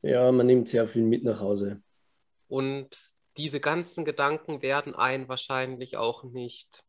Ja, 0.00 0.32
man 0.32 0.46
nimmt 0.46 0.68
sehr 0.68 0.88
viel 0.88 1.02
mit 1.02 1.22
nach 1.22 1.40
Hause. 1.40 1.82
Und 2.48 2.98
diese 3.36 3.60
ganzen 3.60 4.06
Gedanken 4.06 4.62
werden 4.62 4.94
einen 4.94 5.28
wahrscheinlich 5.28 5.98
auch 5.98 6.24
nicht 6.24 6.82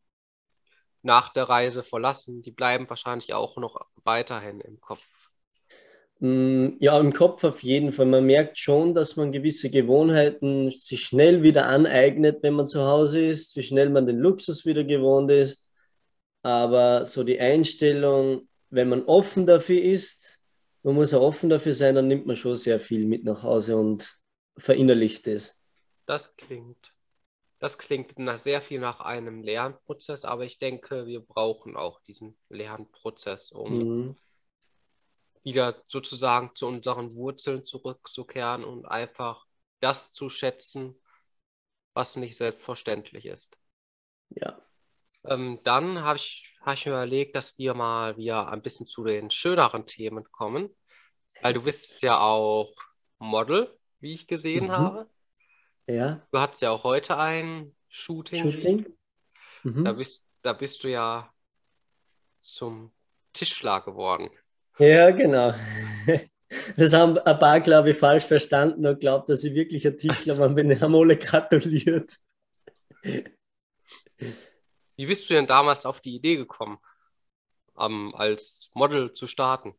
nach 1.02 1.34
der 1.34 1.50
Reise 1.50 1.84
verlassen. 1.84 2.40
Die 2.40 2.50
bleiben 2.50 2.88
wahrscheinlich 2.88 3.34
auch 3.34 3.58
noch 3.58 3.90
weiterhin 4.04 4.62
im 4.62 4.80
Kopf. 4.80 5.04
Mm, 6.22 6.76
Ja, 6.80 6.98
im 7.00 7.12
Kopf 7.12 7.44
auf 7.44 7.62
jeden 7.62 7.92
Fall. 7.92 8.06
Man 8.06 8.26
merkt 8.26 8.58
schon, 8.58 8.94
dass 8.94 9.16
man 9.16 9.32
gewisse 9.32 9.70
Gewohnheiten 9.70 10.70
sich 10.70 11.04
schnell 11.04 11.42
wieder 11.42 11.66
aneignet, 11.68 12.42
wenn 12.42 12.54
man 12.54 12.66
zu 12.68 12.82
Hause 12.86 13.20
ist, 13.26 13.56
wie 13.56 13.62
schnell 13.62 13.90
man 13.90 14.06
den 14.06 14.18
Luxus 14.18 14.64
wieder 14.66 14.84
gewohnt 14.84 15.30
ist. 15.30 15.70
Aber 16.42 17.06
so 17.06 17.24
die 17.24 17.40
Einstellung, 17.40 18.48
wenn 18.70 18.88
man 18.90 19.04
offen 19.04 19.46
dafür 19.46 19.82
ist, 19.82 20.40
man 20.84 20.96
muss 20.96 21.14
auch 21.14 21.22
offen 21.22 21.50
dafür 21.50 21.74
sein, 21.74 21.96
dann 21.96 22.08
nimmt 22.08 22.26
man 22.26 22.36
schon 22.36 22.56
sehr 22.56 22.80
viel 22.80 23.06
mit 23.06 23.24
nach 23.24 23.42
Hause 23.44 23.76
und 23.78 24.18
verinnerlicht 24.58 25.28
es. 25.28 25.58
Das 26.06 26.36
klingt, 26.36 26.94
das 27.60 27.78
klingt 27.78 28.18
nach 28.18 28.38
sehr 28.38 28.62
viel 28.62 28.80
nach 28.80 29.00
einem 29.00 29.42
Lernprozess, 29.42 30.24
aber 30.24 30.44
ich 30.46 30.58
denke, 30.60 31.06
wir 31.06 31.20
brauchen 31.20 31.76
auch 31.76 32.00
diesen 32.02 32.38
Lernprozess, 32.50 33.52
um 33.52 33.90
Mhm. 33.94 34.14
Wieder 35.44 35.82
sozusagen 35.88 36.52
zu 36.54 36.66
unseren 36.66 37.14
Wurzeln 37.16 37.64
zurückzukehren 37.64 38.64
und 38.64 38.86
einfach 38.86 39.44
das 39.80 40.12
zu 40.12 40.28
schätzen, 40.28 40.96
was 41.94 42.16
nicht 42.16 42.36
selbstverständlich 42.36 43.26
ist. 43.26 43.58
Ja, 44.30 44.56
Ähm, 45.24 45.60
dann 45.64 46.02
habe 46.02 46.16
ich, 46.18 46.44
hab 46.62 46.74
ich 46.74 46.86
mir 46.86 46.92
überlegt, 46.92 47.36
dass 47.36 47.56
wir 47.58 47.74
mal 47.74 48.16
wieder 48.16 48.48
ein 48.48 48.62
bisschen 48.62 48.86
zu 48.86 49.04
den 49.04 49.30
schöneren 49.30 49.86
Themen 49.86 50.24
kommen, 50.32 50.68
weil 51.42 51.54
du 51.54 51.62
bist 51.62 52.02
ja 52.02 52.20
auch 52.20 52.72
Model, 53.18 53.76
wie 54.00 54.12
ich 54.12 54.26
gesehen 54.26 54.64
Mhm. 54.66 54.72
habe. 54.72 55.10
ja, 55.86 56.20
Du 56.32 56.38
hattest 56.40 56.62
ja 56.62 56.70
auch 56.70 56.82
heute 56.84 57.16
ein 57.16 57.74
Shooting. 57.88 58.50
Shooting. 58.50 58.86
Da 59.84 59.92
Mhm. 59.92 59.96
bist, 59.96 60.24
da 60.42 60.52
bist 60.52 60.82
du 60.84 60.88
ja 60.90 61.32
zum 62.40 62.92
Tischler 63.32 63.80
geworden. 63.80 64.28
Ja, 64.78 65.10
genau. 65.10 65.54
Das 66.76 66.92
haben 66.92 67.16
ein 67.16 67.38
paar, 67.38 67.60
glaube 67.60 67.92
ich, 67.92 67.96
falsch 67.96 68.24
verstanden 68.24 68.86
und 68.86 69.00
glaubt, 69.00 69.30
dass 69.30 69.42
ich 69.42 69.54
wirklich 69.54 69.86
ein 69.86 69.96
Tischler 69.96 70.38
war. 70.38 70.50
Bin 70.50 70.78
haben 70.78 70.94
alle 70.94 71.16
gratuliert. 71.16 72.18
Wie 74.96 75.06
bist 75.06 75.30
du 75.30 75.34
denn 75.34 75.46
damals 75.46 75.86
auf 75.86 76.00
die 76.00 76.14
Idee 76.14 76.36
gekommen, 76.36 76.78
ähm, 77.78 78.14
als 78.14 78.68
Model 78.74 79.12
zu 79.12 79.26
starten? 79.26 79.74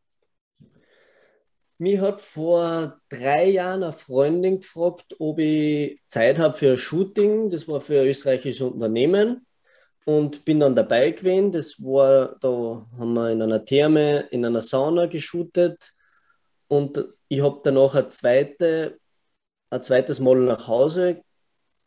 Mich 1.77 1.99
hat 1.99 2.21
vor 2.21 2.99
drei 3.09 3.49
Jahren 3.49 3.83
eine 3.83 3.93
Freundin 3.93 4.59
gefragt, 4.59 5.15
ob 5.19 5.39
ich 5.39 6.01
Zeit 6.07 6.39
habe 6.39 6.55
für 6.55 6.71
ein 6.71 6.77
Shooting. 6.77 7.49
Das 7.49 7.67
war 7.67 7.81
für 7.81 8.01
ein 8.01 8.07
österreichisches 8.07 8.61
Unternehmen 8.61 9.45
und 10.05 10.45
bin 10.45 10.59
dann 10.59 10.75
dabei 10.75 11.11
gewesen. 11.11 11.51
Das 11.51 11.81
war, 11.81 12.35
da 12.39 12.85
haben 12.97 13.13
wir 13.13 13.31
in 13.31 13.41
einer 13.41 13.63
Therme, 13.63 14.27
in 14.31 14.45
einer 14.45 14.61
Sauna 14.61 15.05
geshootet. 15.05 15.93
Und 16.67 17.03
ich 17.27 17.41
habe 17.41 17.61
danach 17.63 17.95
eine 17.95 18.07
zweite, 18.09 18.99
ein 19.69 19.83
zweites 19.83 20.19
Mal 20.19 20.39
nach 20.39 20.67
Hause 20.67 21.21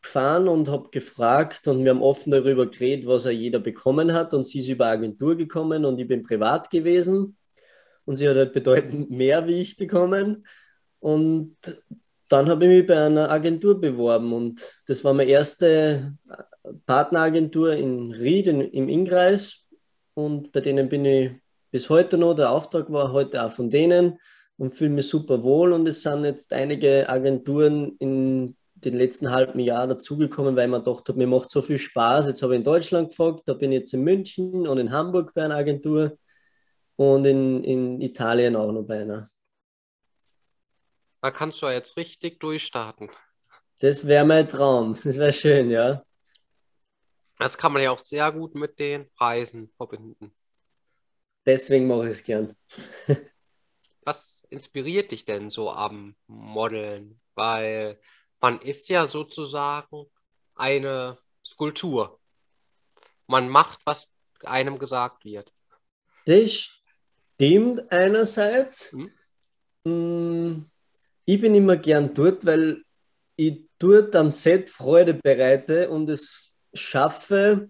gefahren 0.01 0.47
und 0.47 0.69
habe 0.69 0.89
gefragt 0.89 1.67
und 1.67 1.83
wir 1.83 1.91
haben 1.91 2.01
offen 2.01 2.31
darüber 2.31 2.67
geredet, 2.67 3.07
was 3.07 3.25
er 3.25 3.31
jeder 3.31 3.59
bekommen 3.59 4.13
hat. 4.13 4.33
Und 4.33 4.45
sie 4.45 4.59
ist 4.59 4.69
über 4.69 4.87
Agentur 4.87 5.35
gekommen 5.35 5.85
und 5.85 5.99
ich 5.99 6.07
bin 6.07 6.23
privat 6.23 6.69
gewesen. 6.69 7.37
Und 8.05 8.15
sie 8.15 8.29
hat 8.29 8.37
halt 8.37 8.53
bedeutend 8.53 9.11
mehr 9.11 9.45
wie 9.47 9.61
ich 9.61 9.75
bekommen. 9.75 10.47
Und 10.99 11.57
dann 12.29 12.49
habe 12.49 12.65
ich 12.65 12.69
mich 12.69 12.87
bei 12.87 13.05
einer 13.05 13.29
Agentur 13.29 13.79
beworben. 13.79 14.33
Und 14.33 14.65
das 14.87 15.03
war 15.03 15.13
meine 15.13 15.29
erste 15.29 16.13
Partneragentur 16.85 17.73
in 17.73 18.11
Ried 18.11 18.47
in, 18.47 18.61
im 18.61 18.89
Innkreis 18.89 19.67
und 20.13 20.51
bei 20.51 20.61
denen 20.61 20.89
bin 20.89 21.05
ich 21.05 21.31
bis 21.71 21.89
heute 21.89 22.17
noch, 22.17 22.33
der 22.33 22.51
Auftrag 22.51 22.91
war 22.91 23.11
heute 23.11 23.43
auch 23.43 23.51
von 23.51 23.69
denen 23.69 24.19
und 24.57 24.73
fühle 24.73 24.91
mich 24.91 25.07
super 25.07 25.43
wohl 25.43 25.73
und 25.73 25.87
es 25.87 26.01
sind 26.01 26.23
jetzt 26.23 26.53
einige 26.53 27.07
Agenturen 27.09 27.95
in 27.99 28.55
den 28.75 28.95
letzten 28.95 29.31
halben 29.31 29.59
Jahr 29.59 29.87
dazugekommen, 29.87 30.55
weil 30.55 30.67
man 30.67 30.83
gedacht 30.83 31.09
hat, 31.09 31.15
mir 31.15 31.27
macht 31.27 31.49
so 31.49 31.61
viel 31.61 31.79
Spaß. 31.79 32.27
Jetzt 32.27 32.41
habe 32.43 32.53
ich 32.53 32.59
in 32.59 32.63
Deutschland 32.63 33.09
gefragt, 33.09 33.41
da 33.45 33.53
bin 33.53 33.71
ich 33.71 33.79
jetzt 33.79 33.93
in 33.93 34.03
München 34.03 34.67
und 34.67 34.77
in 34.77 34.91
Hamburg 34.91 35.33
bei 35.33 35.43
einer 35.43 35.55
Agentur 35.55 36.17
und 36.95 37.25
in, 37.25 37.63
in 37.63 38.01
Italien 38.01 38.55
auch 38.55 38.71
noch 38.71 38.83
bei 38.83 39.01
einer. 39.01 39.29
Da 41.21 41.31
kannst 41.31 41.61
du 41.61 41.65
ja 41.65 41.73
jetzt 41.73 41.97
richtig 41.97 42.39
durchstarten. 42.39 43.09
Das 43.79 44.05
wäre 44.07 44.25
mein 44.25 44.47
Traum. 44.47 44.97
Das 45.03 45.17
wäre 45.17 45.33
schön, 45.33 45.69
ja. 45.69 46.03
Das 47.39 47.57
kann 47.57 47.73
man 47.73 47.81
ja 47.83 47.91
auch 47.91 47.99
sehr 47.99 48.31
gut 48.31 48.55
mit 48.55 48.79
den 48.79 49.09
Preisen 49.13 49.71
verbinden. 49.77 50.33
Deswegen 51.45 51.87
mache 51.87 52.07
ich 52.07 52.13
es 52.13 52.23
gern. 52.23 52.55
Was 54.03 54.45
inspiriert 54.49 55.11
dich 55.11 55.25
denn 55.25 55.49
so 55.49 55.69
am 55.71 56.15
Modeln? 56.27 57.19
Weil 57.35 57.99
man 58.39 58.59
ist 58.61 58.89
ja 58.89 59.05
sozusagen 59.07 60.05
eine 60.55 61.17
Skulptur. 61.45 62.19
Man 63.27 63.49
macht, 63.49 63.81
was 63.85 64.09
einem 64.43 64.79
gesagt 64.79 65.25
wird. 65.25 65.53
Das 66.25 66.69
stimmt 67.35 67.91
einerseits. 67.91 68.93
Mhm. 68.93 69.11
Mm, 69.85 70.65
Ich 71.25 71.41
bin 71.41 71.55
immer 71.55 71.77
gern 71.77 72.13
dort, 72.13 72.45
weil 72.45 72.83
ich 73.35 73.67
dort 73.79 74.15
am 74.15 74.31
Set 74.31 74.69
Freude 74.69 75.13
bereite 75.13 75.89
und 75.89 76.09
es 76.09 76.46
schaffe 76.79 77.69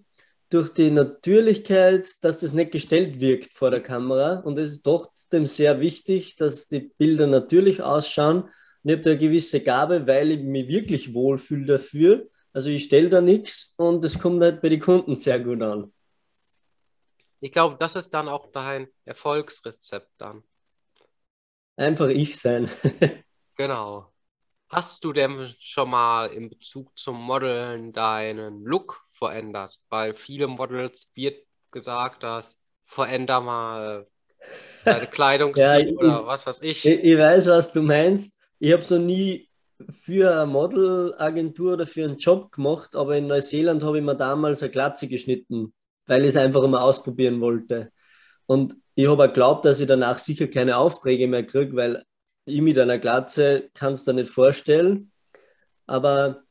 durch 0.50 0.70
die 0.70 0.92
Natürlichkeit, 0.92 2.08
dass 2.22 2.40
das 2.40 2.54
nicht 2.54 2.72
gestellt 2.72 3.20
wirkt 3.20 3.54
vor 3.54 3.72
der 3.72 3.82
Kamera. 3.82 4.40
Und 4.40 4.58
es 4.58 4.72
ist 4.72 4.84
trotzdem 4.84 5.46
sehr 5.46 5.80
wichtig, 5.80 6.36
dass 6.38 6.68
die 6.68 6.92
Bilder 6.98 7.28
natürlich 7.28 7.82
ausschauen. 7.82 8.44
Und 8.44 8.52
ich 8.84 8.94
habe 8.94 9.02
da 9.02 9.10
eine 9.12 9.20
gewisse 9.20 9.62
Gabe, 9.62 10.08
weil 10.08 10.32
ich 10.32 10.40
mich 10.40 10.68
wirklich 10.68 11.14
wohlfühle 11.14 11.66
dafür. 11.66 12.28
Also 12.54 12.70
ich 12.70 12.86
stelle 12.86 13.10
da 13.10 13.22
nichts 13.22 13.74
und 13.78 14.04
es 14.06 14.18
kommt 14.18 14.42
halt 14.42 14.62
bei 14.62 14.70
den 14.70 14.80
Kunden 14.80 15.16
sehr 15.16 15.40
gut 15.40 15.62
an. 15.62 15.94
Ich 17.40 17.52
glaube, 17.52 17.78
das 17.80 17.96
ist 17.96 18.14
dann 18.14 18.30
auch 18.30 18.48
dein 18.52 18.88
Erfolgsrezept 19.06 20.10
dann. 20.18 20.44
Einfach 21.76 22.10
ich 22.10 22.38
sein. 22.38 22.70
Genau. 23.60 24.14
Hast 24.70 25.04
du 25.04 25.14
denn 25.14 25.56
schon 25.60 25.90
mal 25.90 26.28
in 26.32 26.50
Bezug 26.50 26.98
zum 26.98 27.22
Modeln 27.22 27.94
deinen 27.94 28.64
Look 28.64 29.06
verändert? 29.14 29.80
Weil 29.90 30.14
viele 30.16 30.48
Models 30.48 31.10
wird 31.16 31.46
gesagt, 31.72 32.24
dass 32.24 32.60
veränder 32.86 33.40
mal 33.42 34.08
deine 34.88 35.08
Kleidungsstil 35.10 35.56
Ja, 35.56 35.78
ich- 35.80 35.98
oder 35.98 36.28
was 36.28 36.46
weiß 36.48 36.62
ich. 36.62 37.00
Ich, 37.00 37.04
ich 37.04 37.18
weiß, 37.18 37.48
was 37.48 37.72
du 37.72 37.82
meinst. 37.82 38.38
Ich 38.60 38.74
habe 38.74 38.84
so 38.84 38.98
nie 39.00 39.50
für 39.92 40.32
eine 40.34 40.46
Modelagentur 40.52 41.74
oder 41.74 41.88
für 41.88 42.06
einen 42.06 42.18
Job 42.18 42.52
gemacht, 42.52 42.96
aber 42.96 43.18
in 43.18 43.28
Neuseeland 43.28 43.84
habe 43.84 44.00
ich 44.00 44.04
mir 44.06 44.16
damals 44.16 44.64
eine 44.64 44.72
Glatze 44.72 45.08
geschnitten, 45.08 45.74
weil 46.08 46.22
ich 46.24 46.30
es 46.30 46.38
einfach 46.38 46.64
immer 46.64 46.84
ausprobieren 46.84 47.42
wollte. 47.42 47.92
Und 48.48 48.76
ich 48.96 49.08
habe 49.10 49.24
auch 49.24 49.28
geglaubt, 49.28 49.66
dass 49.66 49.80
ich 49.82 49.88
danach 49.88 50.20
sicher 50.20 50.48
keine 50.48 50.78
Aufträge 50.78 51.28
mehr 51.28 51.46
kriege, 51.46 51.76
weil 51.76 52.04
ich 52.48 52.62
mit 52.62 52.77
einer 52.77 52.98
Glatze 52.98 53.70
kannst 53.74 54.08
du 54.08 54.12
dir 54.12 54.22
nicht 54.22 54.32
vorstellen. 54.32 55.12
Aber 55.86 56.44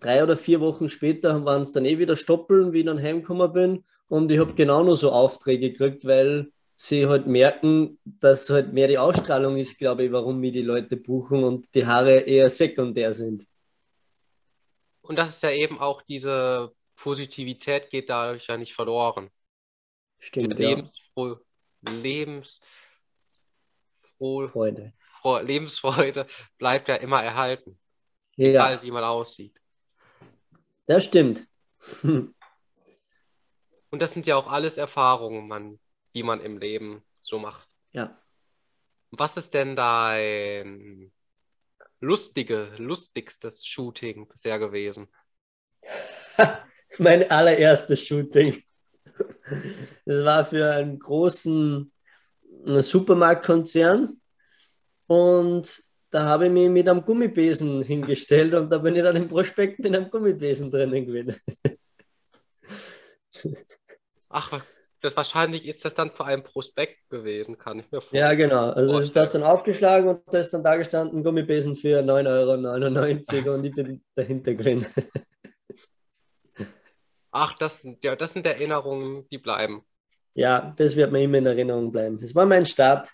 drei 0.00 0.22
oder 0.22 0.36
vier 0.36 0.60
Wochen 0.60 0.88
später 0.88 1.44
waren 1.44 1.62
es 1.62 1.72
dann 1.72 1.84
eh 1.84 1.98
wieder 1.98 2.16
Stoppeln, 2.16 2.72
wie 2.72 2.80
ich 2.80 2.86
dann 2.86 3.02
heimgekommen 3.02 3.52
bin. 3.52 3.84
Und 4.08 4.30
ich 4.30 4.38
habe 4.38 4.54
genau 4.54 4.82
nur 4.82 4.96
so 4.96 5.12
Aufträge 5.12 5.70
gekriegt, 5.70 6.04
weil 6.04 6.52
sie 6.74 7.06
halt 7.06 7.26
merken, 7.26 7.98
dass 8.04 8.50
halt 8.50 8.72
mehr 8.72 8.88
die 8.88 8.98
Ausstrahlung 8.98 9.56
ist, 9.56 9.78
glaube 9.78 10.04
ich, 10.04 10.12
warum 10.12 10.40
mir 10.40 10.52
die 10.52 10.62
Leute 10.62 10.96
buchen 10.96 11.44
und 11.44 11.74
die 11.74 11.86
Haare 11.86 12.20
eher 12.20 12.50
sekundär 12.50 13.14
sind. 13.14 13.46
Und 15.02 15.16
das 15.16 15.30
ist 15.30 15.42
ja 15.42 15.50
eben 15.50 15.78
auch 15.78 16.02
diese 16.02 16.72
Positivität 16.96 17.90
geht 17.90 18.10
dadurch 18.10 18.46
ja 18.46 18.56
nicht 18.56 18.74
verloren. 18.74 19.30
Diese 20.18 20.28
Stimmt, 20.28 20.58
ja. 20.58 20.68
Lebensfroh 20.68 21.38
Lebens 21.82 22.60
froh 24.18 24.46
Freude. 24.46 24.92
Lebensfreude 25.24 26.26
bleibt 26.58 26.88
ja 26.88 26.96
immer 26.96 27.22
erhalten, 27.22 27.78
Ja, 28.36 28.50
egal 28.50 28.82
wie 28.82 28.90
man 28.90 29.04
aussieht. 29.04 29.56
das 30.86 31.04
stimmt. 31.04 31.46
Und 33.92 34.00
das 34.00 34.12
sind 34.12 34.26
ja 34.26 34.36
auch 34.36 34.50
alles 34.50 34.76
Erfahrungen, 34.76 35.48
man, 35.48 35.80
die 36.14 36.22
man 36.22 36.40
im 36.40 36.58
Leben 36.58 37.02
so 37.22 37.38
macht. 37.38 37.68
Ja. 37.92 38.16
Was 39.10 39.36
ist 39.36 39.52
denn 39.54 39.74
dein 39.74 41.12
lustige, 42.00 42.72
lustigstes 42.76 43.66
Shooting 43.66 44.28
bisher 44.28 44.58
gewesen? 44.60 45.08
Mein 46.98 47.28
allererstes 47.30 48.06
Shooting. 48.06 48.62
Das 50.06 50.24
war 50.24 50.44
für 50.44 50.70
einen 50.72 50.98
großen 50.98 51.92
Supermarktkonzern 52.64 54.19
und 55.10 55.82
da 56.10 56.24
habe 56.24 56.46
ich 56.46 56.52
mich 56.52 56.68
mit 56.68 56.88
einem 56.88 57.04
Gummibesen 57.04 57.82
hingestellt 57.82 58.54
und 58.54 58.70
da 58.70 58.78
bin 58.78 58.94
ich 58.94 59.02
dann 59.02 59.16
im 59.16 59.26
Prospekt 59.28 59.80
mit 59.80 59.94
einem 59.94 60.08
Gummibesen 60.08 60.70
drinnen 60.70 61.04
gewesen. 61.04 61.34
Ach, 64.28 64.64
das 65.00 65.16
wahrscheinlich 65.16 65.66
ist 65.66 65.84
das 65.84 65.94
dann 65.94 66.12
für 66.12 66.24
einen 66.26 66.44
Prospekt 66.44 67.10
gewesen, 67.10 67.58
kann 67.58 67.80
ich 67.80 67.90
mir 67.90 67.98
Ja, 68.12 68.28
vorstellen. 68.28 68.38
genau. 68.38 68.70
Also 68.70 68.98
ist 68.98 69.16
das 69.16 69.32
dann 69.32 69.42
aufgeschlagen 69.42 70.08
und 70.08 70.22
da 70.32 70.38
ist 70.38 70.50
dann 70.50 70.62
da 70.62 70.76
gestanden, 70.76 71.24
Gummibesen 71.24 71.74
für 71.74 72.00
9,99 72.02 73.44
Euro 73.46 73.54
und 73.54 73.64
ich 73.64 73.74
bin 73.74 74.04
dahinter 74.14 74.54
gewesen. 74.54 74.86
Ach, 77.32 77.54
das, 77.54 77.80
ja, 78.02 78.14
das 78.14 78.32
sind 78.32 78.46
Erinnerungen, 78.46 79.28
die 79.28 79.38
bleiben. 79.38 79.82
Ja, 80.34 80.72
das 80.76 80.94
wird 80.94 81.10
mir 81.10 81.22
immer 81.22 81.38
in 81.38 81.46
Erinnerung 81.46 81.90
bleiben. 81.90 82.20
Das 82.20 82.32
war 82.34 82.46
mein 82.46 82.64
Start. 82.64 83.10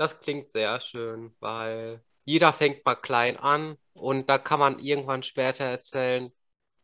Das 0.00 0.18
klingt 0.18 0.48
sehr 0.48 0.80
schön, 0.80 1.30
weil 1.40 2.00
jeder 2.24 2.54
fängt 2.54 2.86
mal 2.86 2.94
klein 2.94 3.36
an 3.36 3.76
und 3.92 4.30
da 4.30 4.38
kann 4.38 4.58
man 4.58 4.78
irgendwann 4.78 5.22
später 5.22 5.64
erzählen, 5.64 6.32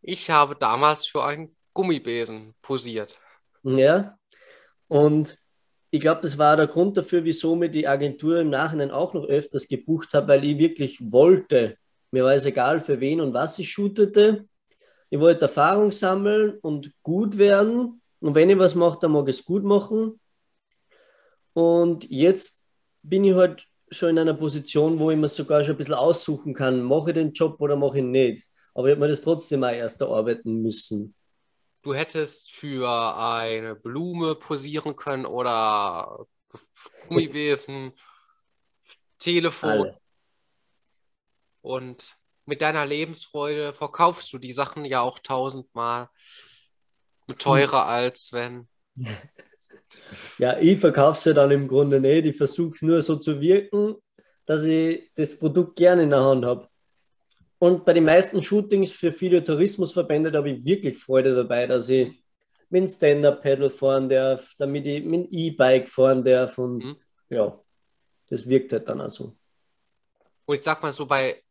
ich 0.03 0.29
habe 0.29 0.55
damals 0.55 1.07
für 1.07 1.25
einen 1.25 1.57
Gummibesen 1.73 2.55
posiert. 2.61 3.19
Ja. 3.63 4.19
Und 4.89 5.39
ich 5.91 6.03
glaube, 6.03 6.21
das 6.21 6.37
war 6.37 6.59
der 6.59 6.67
Grund 6.67 6.99
dafür, 6.99 7.25
wieso 7.25 7.57
mir 7.57 7.71
die 7.71 7.89
Agentur 7.89 8.39
im 8.39 8.51
Nachhinein 8.51 8.91
auch 8.91 9.15
noch 9.15 9.25
öfters 9.25 9.67
gebucht 9.67 10.13
hat, 10.13 10.29
weil 10.29 10.45
ich 10.45 10.59
wirklich 10.59 10.99
wollte. 11.11 11.79
Mir 12.11 12.23
war 12.23 12.35
es 12.35 12.45
egal, 12.45 12.81
für 12.81 13.01
wen 13.01 13.23
und 13.23 13.33
was 13.33 13.59
ich 13.59 13.71
shootete. 13.71 14.47
Ich 15.09 15.19
wollte 15.19 15.47
Erfahrung 15.47 15.91
sammeln 15.91 16.59
und 16.61 16.93
gut 17.03 17.39
werden. 17.39 18.03
Und 18.21 18.35
wenn 18.35 18.51
ich 18.51 18.59
was 18.59 18.75
mache, 18.75 18.99
dann 19.01 19.13
mag 19.13 19.27
ich 19.31 19.39
es 19.39 19.45
gut 19.47 19.65
machen. 19.65 20.21
Und 21.55 22.11
jetzt 22.11 22.66
bin 23.09 23.25
ich 23.25 23.35
halt 23.35 23.67
schon 23.91 24.11
in 24.11 24.19
einer 24.19 24.35
Position, 24.35 24.99
wo 24.99 25.11
ich 25.11 25.17
mir 25.17 25.29
sogar 25.29 25.63
schon 25.65 25.75
ein 25.75 25.79
bisschen 25.79 25.95
aussuchen 25.95 26.55
kann, 26.55 26.83
mache 26.83 27.11
ich 27.11 27.15
den 27.15 27.33
Job 27.33 27.61
oder 27.61 27.77
mache 27.77 27.99
ich 27.99 28.05
ihn 28.05 28.11
nicht. 28.11 28.49
Aber 28.75 28.89
ich 28.89 28.93
habe 28.93 29.01
mir 29.01 29.09
das 29.09 29.21
trotzdem 29.21 29.65
auch 29.65 29.71
erst 29.71 30.01
erarbeiten 30.01 30.61
müssen. 30.61 31.15
Du 31.83 31.95
hättest 31.95 32.53
für 32.53 33.17
eine 33.17 33.77
Blume 33.77 34.35
posieren 34.35 34.97
können 34.97 35.25
oder 35.25 36.27
Gummibesen, 37.09 37.93
Telefon 39.19 39.71
Alles. 39.71 40.03
und 41.63 42.17
mit 42.45 42.61
deiner 42.61 42.85
Lebensfreude 42.85 43.73
verkaufst 43.73 44.33
du 44.33 44.39
die 44.39 44.53
Sachen 44.53 44.85
ja 44.85 45.01
auch 45.01 45.21
tausendmal 45.21 46.09
teurer 47.39 47.87
als 47.87 48.33
wenn. 48.33 48.69
Ja, 50.39 50.59
ich 50.59 50.79
verkaufe 50.79 51.21
sie 51.21 51.35
dann 51.35 51.51
im 51.51 51.69
Grunde 51.69 52.01
nicht. 52.01 52.27
Ich 52.27 52.37
versuche 52.37 52.85
nur 52.85 53.03
so 53.03 53.17
zu 53.17 53.41
wirken, 53.41 53.97
dass 54.45 54.65
ich 54.65 55.11
das 55.15 55.39
Produkt 55.39 55.77
gerne 55.77 56.03
in 56.03 56.11
der 56.11 56.23
Hand 56.23 56.45
habe. 56.45 56.69
Und 57.59 57.85
bei 57.85 57.95
den 57.95 58.05
meisten 58.05 58.43
Shootings 58.43 58.93
für 58.93 59.11
viele 59.11 59.43
Tourismusverbände, 59.43 60.31
da 60.31 60.39
habe 60.39 60.51
ich 60.51 60.65
wirklich 60.65 60.99
Freude 60.99 61.35
dabei, 61.35 61.67
dass 61.67 61.89
ich 61.89 62.09
mit 62.69 62.83
dem 62.83 62.89
Stand-Up-Pedal 62.89 63.71
fahren 63.71 64.09
darf, 64.09 64.55
damit 64.59 64.87
ich 64.87 65.05
mit 65.05 65.27
dem 65.27 65.29
E-Bike 65.31 65.89
fahren 65.89 66.23
darf. 66.23 66.59
Und 66.59 66.85
Mhm. 66.85 66.97
ja, 67.31 67.59
das 68.29 68.47
wirkt 68.49 68.73
halt 68.73 68.89
dann 68.89 69.01
auch 69.01 69.09
so. 69.09 69.37
Und 70.45 70.57
ich 70.57 70.63
sag 70.63 70.83
mal 70.83 70.93
so, 70.93 71.07
bei, 71.07 71.43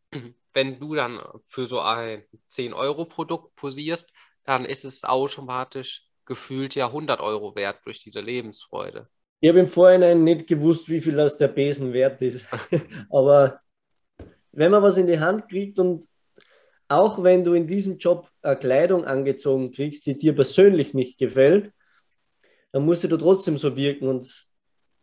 wenn 0.54 0.80
du 0.80 0.94
dann 0.96 1.22
für 1.48 1.66
so 1.66 1.80
ein 1.80 2.24
10-Euro-Produkt 2.50 3.56
posierst, 3.56 4.12
dann 4.44 4.66
ist 4.66 4.86
es 4.86 5.04
automatisch 5.04 6.05
gefühlt 6.26 6.76
ja 6.76 6.88
100 6.88 7.20
Euro 7.20 7.56
wert 7.56 7.80
durch 7.86 8.00
diese 8.00 8.22
Lebensfreude. 8.22 9.08
Ich 9.42 9.50
habe 9.50 9.60
im 9.60 9.68
Vorhinein 9.68 10.24
nicht 10.24 10.48
gewusst, 10.48 10.90
wie 10.90 11.02
viel 11.02 11.16
das 11.16 11.38
der 11.38 11.50
Besen 11.50 11.94
wert 11.94 12.22
ist. 12.22 12.46
Aber 13.10 13.60
wenn 14.52 14.72
man 14.72 14.82
was 14.82 14.98
in 14.98 15.08
die 15.08 15.20
Hand 15.20 15.48
kriegt 15.50 15.80
und 15.80 16.08
auch 16.88 17.24
wenn 17.24 17.44
du 17.44 17.54
in 17.54 17.68
diesem 17.68 17.98
Job 17.98 18.30
eine 18.42 18.58
Kleidung 18.58 19.06
angezogen 19.06 19.72
kriegst, 19.72 20.06
die 20.06 20.18
dir 20.18 20.34
persönlich 20.34 20.94
nicht 20.94 21.18
gefällt, 21.18 21.72
dann 22.72 22.86
musst 22.86 23.04
du 23.04 23.18
trotzdem 23.18 23.58
so 23.58 23.76
wirken. 23.76 24.08
Und 24.08 24.48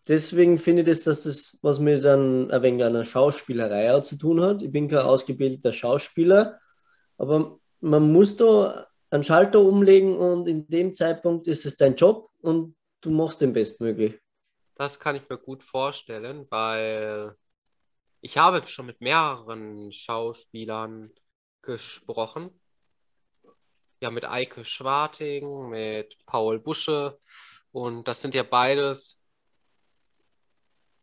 deswegen 0.08 0.58
finde 0.58 0.82
ich 0.82 0.88
das, 0.88 1.02
dass 1.02 1.24
das 1.24 1.58
was 1.62 1.80
mit 1.80 2.04
dann 2.04 2.50
ein 2.50 2.62
wenig 2.62 2.84
einer 2.84 3.04
Schauspielerei 3.04 3.94
auch 3.94 4.02
zu 4.02 4.16
tun 4.16 4.40
hat. 4.40 4.62
Ich 4.62 4.70
bin 4.70 4.88
kein 4.88 5.00
ausgebildeter 5.00 5.72
Schauspieler, 5.72 6.58
aber 7.16 7.58
man 7.80 8.12
muss 8.12 8.36
da 8.36 8.86
einen 9.12 9.24
Schalter 9.24 9.60
umlegen 9.60 10.16
und 10.16 10.48
in 10.48 10.66
dem 10.68 10.94
Zeitpunkt 10.94 11.46
ist 11.46 11.66
es 11.66 11.76
dein 11.76 11.96
Job 11.96 12.30
und 12.40 12.74
du 13.02 13.10
machst 13.10 13.40
den 13.40 13.52
bestmöglich. 13.52 14.18
Das 14.74 14.98
kann 14.98 15.16
ich 15.16 15.28
mir 15.28 15.36
gut 15.36 15.62
vorstellen, 15.62 16.46
weil 16.48 17.36
ich 18.22 18.38
habe 18.38 18.66
schon 18.66 18.86
mit 18.86 19.00
mehreren 19.00 19.92
Schauspielern 19.92 21.10
gesprochen. 21.60 22.58
Ja, 24.00 24.10
mit 24.10 24.24
Eike 24.24 24.64
Schwarting, 24.64 25.68
mit 25.68 26.16
Paul 26.26 26.58
Busche 26.58 27.18
und 27.70 28.08
das 28.08 28.22
sind 28.22 28.34
ja 28.34 28.42
beides. 28.42 29.18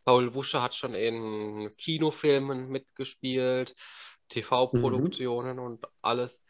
Paul 0.03 0.31
Busche 0.31 0.61
hat 0.61 0.73
schon 0.73 0.95
in 0.95 1.75
Kinofilmen 1.77 2.69
mitgespielt, 2.69 3.75
TV-Produktionen 4.29 5.59
und 5.59 5.85
alles. 6.01 6.41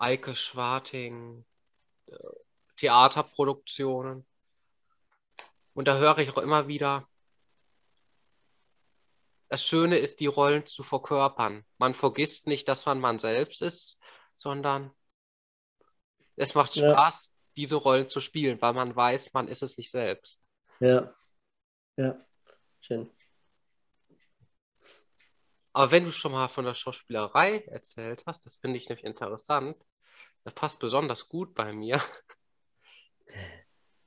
Eike 0.00 0.34
Schwarting, 0.34 1.44
äh, 2.06 2.16
Theaterproduktionen. 2.76 4.26
Und 5.74 5.88
da 5.88 5.98
höre 5.98 6.18
ich 6.18 6.30
auch 6.30 6.38
immer 6.38 6.68
wieder, 6.68 7.06
das 9.48 9.64
Schöne 9.64 9.98
ist, 9.98 10.20
die 10.20 10.26
Rollen 10.26 10.64
zu 10.64 10.82
verkörpern. 10.82 11.66
Man 11.76 11.94
vergisst 11.94 12.46
nicht, 12.46 12.68
dass 12.68 12.86
man 12.86 13.00
man 13.00 13.18
selbst 13.18 13.62
ist, 13.62 13.98
sondern 14.34 14.90
es 16.36 16.54
macht 16.54 16.74
Ja. 16.76 16.92
Spaß, 16.92 17.34
diese 17.56 17.76
Rollen 17.76 18.08
zu 18.08 18.20
spielen, 18.20 18.62
weil 18.62 18.72
man 18.72 18.94
weiß, 18.94 19.32
man 19.34 19.48
ist 19.48 19.62
es 19.62 19.76
nicht 19.76 19.90
selbst. 19.90 20.40
Ja, 20.78 21.14
ja, 21.96 22.24
schön. 22.80 23.10
Aber 25.72 25.90
wenn 25.90 26.04
du 26.04 26.12
schon 26.12 26.32
mal 26.32 26.48
von 26.48 26.64
der 26.64 26.74
Schauspielerei 26.74 27.64
erzählt 27.66 28.22
hast, 28.26 28.46
das 28.46 28.56
finde 28.56 28.78
ich 28.78 28.88
nämlich 28.88 29.04
interessant, 29.04 29.76
das 30.44 30.54
passt 30.54 30.78
besonders 30.78 31.28
gut 31.28 31.54
bei 31.54 31.72
mir. 31.72 32.02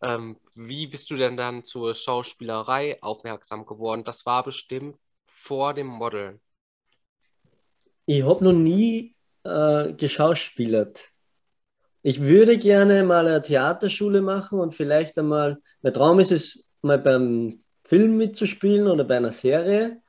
Ähm, 0.04 0.38
wie 0.54 0.88
bist 0.88 1.10
du 1.12 1.16
denn 1.16 1.38
dann 1.38 1.64
zur 1.64 1.96
Schauspielerei 1.96 3.02
aufmerksam 3.02 3.66
geworden? 3.66 4.04
Das 4.04 4.26
war 4.26 4.44
bestimmt 4.44 4.98
vor 5.28 5.74
dem 5.74 5.88
Modeln. 5.88 6.42
Ich 8.06 8.22
habe 8.22 8.44
noch 8.44 8.52
nie 8.52 9.16
äh, 9.46 9.94
geschauspielert. 9.94 11.06
Ich 12.02 12.20
würde 12.20 12.58
gerne 12.58 13.04
mal 13.04 13.26
eine 13.26 13.42
Theaterschule 13.42 14.22
machen 14.22 14.60
und 14.60 14.76
vielleicht 14.76 15.18
einmal, 15.18 15.62
mein 15.82 15.94
Traum 15.94 16.20
ist 16.20 16.34
es, 16.34 16.70
mal 16.82 17.00
beim 17.00 17.62
Film 17.86 18.18
mitzuspielen 18.18 18.88
oder 18.88 19.06
bei 19.06 19.16
einer 19.16 19.32
Serie. 19.32 20.02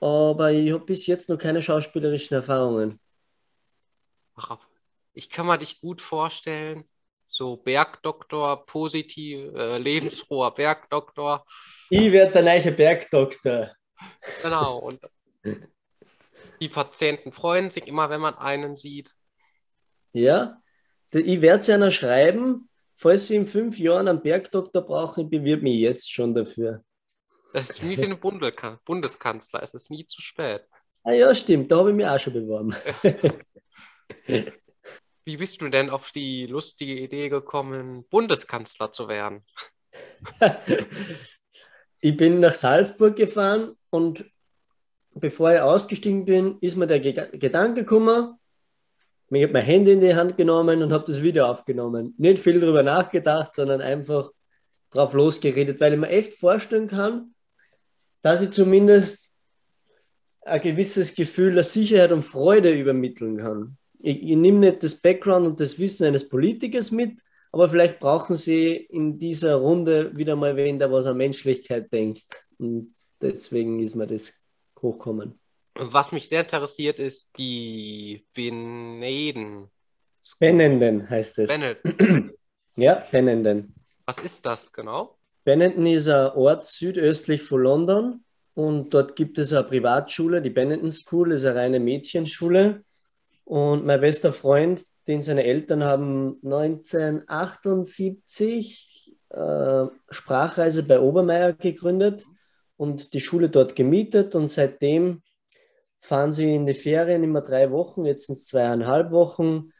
Aber 0.00 0.50
ich 0.50 0.72
habe 0.72 0.84
bis 0.84 1.06
jetzt 1.06 1.28
noch 1.28 1.38
keine 1.38 1.62
schauspielerischen 1.62 2.34
Erfahrungen. 2.34 2.98
Ach, 4.34 4.58
ich 5.18 5.28
kann 5.28 5.46
mir 5.46 5.58
dich 5.58 5.80
gut 5.80 6.00
vorstellen. 6.00 6.84
So 7.26 7.56
Bergdoktor, 7.56 8.64
positiv, 8.66 9.52
äh, 9.52 9.76
lebensfroher 9.76 10.54
Bergdoktor. 10.54 11.44
Ich 11.90 12.12
werde 12.12 12.32
der 12.32 12.42
neue 12.42 12.72
Bergdoktor. 12.72 13.72
Genau. 14.42 14.78
Und 14.78 15.00
die 16.60 16.68
Patienten 16.68 17.32
freuen 17.32 17.70
sich 17.70 17.88
immer, 17.88 18.08
wenn 18.10 18.20
man 18.20 18.34
einen 18.34 18.76
sieht. 18.76 19.12
Ja, 20.12 20.62
ich 21.12 21.40
werde 21.42 21.60
es 21.60 21.66
ja 21.66 21.78
noch 21.78 21.90
schreiben. 21.90 22.70
Falls 22.94 23.26
Sie 23.26 23.36
in 23.36 23.46
fünf 23.46 23.78
Jahren 23.78 24.06
einen 24.06 24.22
Bergdoktor 24.22 24.82
brauchen, 24.82 25.24
ich 25.24 25.30
bewirbe 25.30 25.64
mich 25.64 25.80
jetzt 25.80 26.12
schon 26.12 26.32
dafür. 26.32 26.84
Das 27.52 27.70
ist 27.70 27.82
wie 27.82 27.96
für 27.96 28.04
einen 28.04 28.20
Bundeskan 28.20 28.78
Bundeskanzler. 28.84 29.62
Es 29.64 29.74
ist 29.74 29.90
nie 29.90 30.06
zu 30.06 30.22
spät. 30.22 30.68
Ah 31.02 31.12
ja, 31.12 31.34
stimmt. 31.34 31.72
Da 31.72 31.78
habe 31.78 31.90
ich 31.90 31.96
mich 31.96 32.06
auch 32.06 32.18
schon 32.20 32.34
beworben. 32.34 32.74
Wie 35.28 35.36
bist 35.36 35.60
du 35.60 35.68
denn 35.68 35.90
auf 35.90 36.10
die 36.10 36.46
lustige 36.46 36.98
Idee 36.98 37.28
gekommen, 37.28 38.06
Bundeskanzler 38.08 38.92
zu 38.92 39.08
werden? 39.08 39.44
ich 42.00 42.16
bin 42.16 42.40
nach 42.40 42.54
Salzburg 42.54 43.14
gefahren 43.14 43.76
und 43.90 44.24
bevor 45.10 45.52
ich 45.52 45.60
ausgestiegen 45.60 46.24
bin, 46.24 46.56
ist 46.62 46.78
mir 46.78 46.86
der 46.86 47.00
Gedanke 47.00 47.82
gekommen, 47.82 48.38
ich 49.28 49.42
habe 49.42 49.52
mein 49.52 49.64
Handy 49.64 49.92
in 49.92 50.00
die 50.00 50.14
Hand 50.14 50.38
genommen 50.38 50.82
und 50.82 50.94
habe 50.94 51.04
das 51.06 51.20
Video 51.20 51.44
aufgenommen. 51.44 52.14
Nicht 52.16 52.42
viel 52.42 52.58
darüber 52.58 52.82
nachgedacht, 52.82 53.52
sondern 53.52 53.82
einfach 53.82 54.30
drauf 54.88 55.12
losgeredet, 55.12 55.78
weil 55.78 55.92
ich 55.92 55.98
mir 55.98 56.08
echt 56.08 56.32
vorstellen 56.32 56.88
kann, 56.88 57.34
dass 58.22 58.40
ich 58.40 58.52
zumindest 58.52 59.30
ein 60.40 60.62
gewisses 60.62 61.14
Gefühl 61.14 61.52
der 61.52 61.64
Sicherheit 61.64 62.12
und 62.12 62.22
Freude 62.22 62.72
übermitteln 62.72 63.36
kann. 63.36 63.77
Ich, 63.98 64.22
ich 64.22 64.36
nehme 64.36 64.58
nicht 64.58 64.82
das 64.82 64.94
Background 64.94 65.46
und 65.46 65.60
das 65.60 65.78
Wissen 65.78 66.06
eines 66.06 66.28
Politikers 66.28 66.90
mit, 66.90 67.20
aber 67.52 67.68
vielleicht 67.68 67.98
brauchen 67.98 68.36
sie 68.36 68.76
in 68.76 69.18
dieser 69.18 69.56
Runde 69.56 70.16
wieder 70.16 70.36
mal 70.36 70.56
wen, 70.56 70.78
der 70.78 70.92
was 70.92 71.06
an 71.06 71.16
Menschlichkeit 71.16 71.92
denkt. 71.92 72.24
Und 72.58 72.94
deswegen 73.20 73.80
ist 73.80 73.94
mir 73.94 74.06
das 74.06 74.34
hochkommen. 74.80 75.38
Was 75.74 76.12
mich 76.12 76.28
sehr 76.28 76.40
interessiert, 76.40 76.98
ist 76.98 77.30
die 77.38 78.26
Beneden. 78.34 79.70
Benenden 80.38 81.08
heißt 81.08 81.38
es. 81.38 81.48
Benenden. 81.48 82.32
ja, 82.76 82.94
Benenden. 83.10 83.74
Was 84.04 84.18
ist 84.18 84.44
das 84.44 84.72
genau? 84.72 85.16
Benenden 85.44 85.86
ist 85.86 86.08
ein 86.08 86.32
Ort 86.32 86.66
südöstlich 86.66 87.42
von 87.42 87.62
London 87.62 88.24
und 88.54 88.92
dort 88.92 89.16
gibt 89.16 89.38
es 89.38 89.52
eine 89.52 89.64
Privatschule, 89.64 90.42
die 90.42 90.50
Benenden 90.50 90.90
School, 90.90 91.32
ist 91.32 91.44
eine 91.46 91.60
reine 91.60 91.80
Mädchenschule. 91.80 92.84
Und 93.48 93.84
mein 93.86 94.02
bester 94.02 94.34
Freund, 94.34 94.84
den 95.06 95.22
seine 95.22 95.44
Eltern 95.44 95.82
haben 95.82 96.38
1978 96.44 99.16
äh, 99.30 99.86
Sprachreise 100.10 100.82
bei 100.82 101.00
Obermeier 101.00 101.54
gegründet 101.54 102.26
und 102.76 103.14
die 103.14 103.20
Schule 103.20 103.48
dort 103.48 103.74
gemietet. 103.74 104.34
Und 104.34 104.48
seitdem 104.48 105.22
fahren 105.98 106.30
sie 106.30 106.54
in 106.54 106.66
die 106.66 106.74
Ferien 106.74 107.24
immer 107.24 107.40
drei 107.40 107.70
Wochen, 107.70 108.04
jetzt 108.04 108.26
sind 108.26 108.34
es 108.34 108.48
zweieinhalb 108.48 109.12
Wochen, 109.12 109.70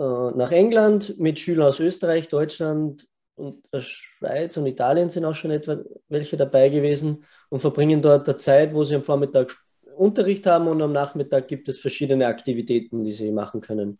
äh, 0.00 0.02
nach 0.02 0.50
England 0.50 1.16
mit 1.16 1.38
Schülern 1.38 1.68
aus 1.68 1.78
Österreich, 1.78 2.26
Deutschland 2.26 3.06
und 3.36 3.72
der 3.72 3.80
Schweiz 3.80 4.56
und 4.56 4.66
Italien 4.66 5.08
sind 5.08 5.24
auch 5.24 5.36
schon 5.36 5.52
etwa 5.52 5.78
welche 6.08 6.36
dabei 6.36 6.68
gewesen 6.68 7.24
und 7.48 7.60
verbringen 7.60 8.02
dort 8.02 8.28
eine 8.28 8.38
Zeit, 8.38 8.74
wo 8.74 8.82
sie 8.82 8.96
am 8.96 9.04
Vormittag 9.04 9.56
Unterricht 9.96 10.46
haben 10.46 10.68
und 10.68 10.80
am 10.82 10.92
Nachmittag 10.92 11.48
gibt 11.48 11.68
es 11.68 11.78
verschiedene 11.78 12.26
Aktivitäten, 12.26 13.04
die 13.04 13.12
sie 13.12 13.30
machen 13.30 13.60
können. 13.60 13.98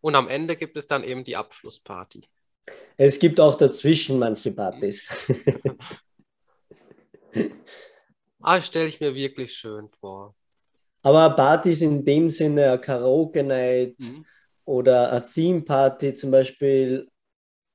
Und 0.00 0.14
am 0.14 0.28
Ende 0.28 0.56
gibt 0.56 0.76
es 0.76 0.86
dann 0.86 1.02
eben 1.02 1.24
die 1.24 1.36
Abschlussparty. 1.36 2.22
Es 2.96 3.18
gibt 3.18 3.40
auch 3.40 3.54
dazwischen 3.54 4.18
manche 4.18 4.50
Partys. 4.52 5.06
ah, 8.40 8.60
stelle 8.60 8.86
ich 8.86 9.00
mir 9.00 9.14
wirklich 9.14 9.52
schön 9.54 9.88
vor. 10.00 10.34
Aber 11.02 11.30
Partys 11.30 11.82
in 11.82 12.04
dem 12.04 12.30
Sinne, 12.30 12.70
eine 12.70 12.80
Karaoke-Night 12.80 13.96
mhm. 13.98 14.24
oder 14.64 15.12
eine 15.12 15.24
Theme-Party, 15.24 16.14
zum 16.14 16.30
Beispiel 16.30 17.08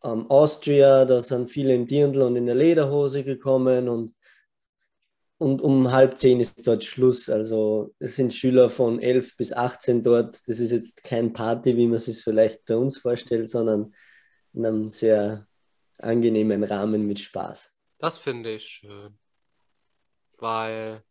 ähm, 0.03 0.29
Austria, 0.29 1.05
da 1.05 1.21
sind 1.21 1.49
viele 1.49 1.75
im 1.75 1.85
Dirndl 1.85 2.23
und 2.23 2.35
in 2.35 2.45
der 2.45 2.55
Lederhose 2.55 3.23
gekommen 3.23 3.87
und, 3.87 4.13
und 5.39 5.61
um 5.61 5.91
halb 5.91 6.17
zehn 6.17 6.41
ist 6.41 6.67
dort 6.67 6.83
Schluss. 6.83 7.29
Also 7.29 7.95
es 7.97 8.17
sind 8.17 8.33
Schüler 8.33 8.69
von 8.69 8.99
11 8.99 9.37
bis 9.37 9.53
18 9.53 10.03
dort. 10.03 10.47
Das 10.49 10.59
ist 10.59 10.71
jetzt 10.71 11.03
kein 11.03 11.31
Party, 11.31 11.77
wie 11.77 11.87
man 11.87 11.95
es 11.95 12.05
sich 12.05 12.21
vielleicht 12.21 12.65
bei 12.65 12.75
uns 12.75 12.97
vorstellt, 12.97 13.49
sondern 13.49 13.95
in 14.53 14.65
einem 14.65 14.89
sehr 14.89 15.47
angenehmen 15.97 16.63
Rahmen 16.65 17.07
mit 17.07 17.19
Spaß. 17.19 17.73
Das 17.99 18.19
finde 18.19 18.55
ich 18.55 18.65
schön, 18.65 19.17
weil 20.37 21.03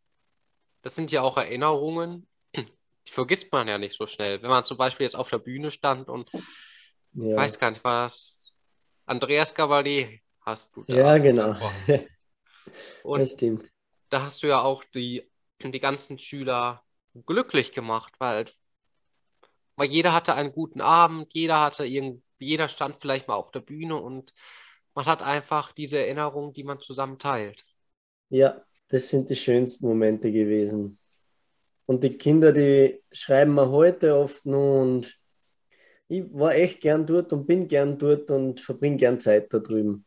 das 0.83 0.95
sind 0.95 1.11
ja 1.11 1.23
auch 1.23 1.39
Erinnerungen, 1.39 2.29
die 2.55 3.11
vergisst 3.11 3.51
man 3.51 3.67
ja 3.67 3.79
nicht 3.79 3.97
so 3.97 4.07
schnell. 4.07 4.43
Wenn 4.43 4.51
man 4.51 4.65
zum 4.65 4.77
Beispiel 4.77 5.05
jetzt 5.05 5.17
auf 5.17 5.31
der 5.31 5.39
Bühne 5.39 5.71
stand 5.71 6.11
und 6.11 6.31
ja. 7.15 7.31
ich 7.31 7.37
weiß 7.37 7.59
gar 7.59 7.71
nicht, 7.71 7.83
was 7.83 8.55
Andreas 9.07 9.55
Cavalier 9.55 10.19
hast 10.43 10.71
du 10.77 10.85
da. 10.85 10.95
Ja, 10.95 11.19
genau. 11.19 11.57
Und 13.03 13.21
das 13.21 13.33
stimmt. 13.33 13.65
Da 14.11 14.23
hast 14.23 14.43
du 14.43 14.47
ja 14.49 14.61
auch 14.63 14.85
die, 14.85 15.31
die 15.63 15.81
ganzen 15.81 16.19
Schüler 16.19 16.83
glücklich 17.27 17.73
gemacht, 17.73 18.15
weil, 18.19 18.47
weil 19.77 19.91
jeder 19.91 20.13
hatte 20.13 20.35
einen 20.35 20.53
guten 20.53 20.81
Abend, 20.81 21.33
jeder 21.35 21.61
hatte 21.61 21.85
irgend, 21.87 22.23
jeder 22.39 22.69
stand 22.69 22.97
vielleicht 23.01 23.29
mal 23.29 23.35
auf 23.35 23.51
der 23.51 23.61
Bühne 23.61 23.97
und 23.97 24.35
man 24.95 25.07
hat 25.07 25.23
einfach 25.23 25.73
diese 25.73 25.99
Erinnerungen, 25.99 26.53
die 26.53 26.65
man 26.65 26.81
zusammen 26.81 27.19
teilt. 27.19 27.65
Ja, 28.31 28.63
das 28.89 29.09
sind 29.09 29.29
die 29.31 29.37
schönsten 29.37 29.87
Momente 29.87 30.31
gewesen. 30.33 30.99
Und 31.87 32.05
die 32.05 32.17
Kinder, 32.19 32.53
die 32.53 33.03
schreiben 33.13 33.55
mir 33.55 33.71
heute 33.71 34.17
oft 34.17 34.47
nur 34.47 34.83
und 34.83 35.19
ich 36.09 36.25
war 36.33 36.55
echt 36.55 36.81
gern 36.81 37.07
dort 37.07 37.33
und 37.33 37.47
bin 37.47 37.69
gern 37.69 37.99
dort 37.99 38.31
und 38.31 38.61
verbringe 38.61 38.97
gern 38.97 39.21
Zeit 39.21 39.53
da 39.53 39.59
drüben. 39.59 40.05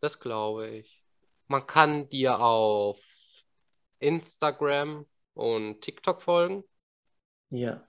Das 0.00 0.20
glaube 0.20 0.68
ich. 0.68 1.03
Man 1.46 1.66
kann 1.66 2.08
dir 2.08 2.40
auf 2.40 3.00
Instagram 3.98 5.06
und 5.34 5.80
TikTok 5.80 6.22
folgen. 6.22 6.64
Ja. 7.50 7.86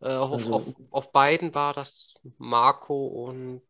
Äh, 0.00 0.08
auf, 0.08 0.32
also, 0.32 0.54
auf, 0.54 0.74
auf 0.90 1.12
beiden 1.12 1.54
war 1.54 1.72
das 1.72 2.14
Marco 2.38 3.06
und. 3.06 3.62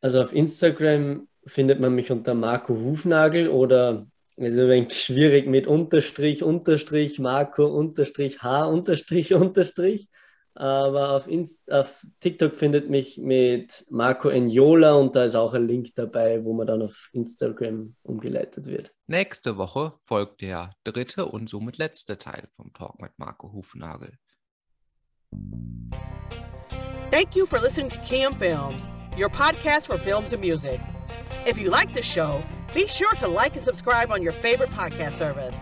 Also 0.00 0.22
auf 0.22 0.32
Instagram 0.32 1.28
findet 1.46 1.80
man 1.80 1.94
mich 1.94 2.10
unter 2.10 2.34
Marco 2.34 2.74
Hufnagel 2.74 3.48
oder 3.48 4.06
also 4.38 4.62
ein 4.62 4.68
wenig 4.68 5.02
schwierig 5.02 5.46
mit 5.46 5.66
Unterstrich, 5.66 6.42
Unterstrich, 6.42 7.18
Marco, 7.18 7.66
Unterstrich, 7.66 8.42
H, 8.42 8.66
Unterstrich, 8.66 9.32
Unterstrich. 9.34 10.08
Aber 10.56 11.10
auf, 11.10 11.28
Inst 11.28 11.70
auf 11.70 12.06
TikTok 12.20 12.54
findet 12.54 12.88
mich 12.88 13.18
mit 13.18 13.84
Marco 13.90 14.30
Enjola 14.30 14.94
und 14.94 15.14
da 15.14 15.24
ist 15.24 15.36
auch 15.36 15.52
ein 15.52 15.68
Link 15.68 15.94
dabei, 15.94 16.42
wo 16.44 16.54
man 16.54 16.66
dann 16.66 16.80
auf 16.80 17.10
Instagram 17.12 17.94
umgeleitet 18.02 18.66
wird. 18.66 18.90
Nächste 19.06 19.58
Woche 19.58 19.92
folgt 20.04 20.40
der 20.40 20.70
dritte 20.82 21.26
und 21.26 21.50
somit 21.50 21.76
letzte 21.76 22.16
Teil 22.16 22.48
vom 22.56 22.72
Talk 22.72 23.00
mit 23.02 23.12
Marco 23.18 23.52
Hufnagel. 23.52 24.12
Thank 27.10 27.36
you 27.36 27.44
for 27.44 27.60
listening 27.60 27.90
to 27.90 27.98
Cam 27.98 28.34
Films, 28.36 28.88
your 29.14 29.28
podcast 29.28 29.86
for 29.86 29.98
films 29.98 30.32
and 30.32 30.40
music. 30.40 30.80
If 31.46 31.58
you 31.58 31.70
like 31.70 31.92
the 31.92 32.02
show, 32.02 32.42
be 32.74 32.88
sure 32.88 33.14
to 33.20 33.28
like 33.28 33.56
and 33.56 33.64
subscribe 33.64 34.10
on 34.10 34.22
your 34.22 34.32
favorite 34.32 34.70
podcast 34.70 35.18
service. 35.18 35.56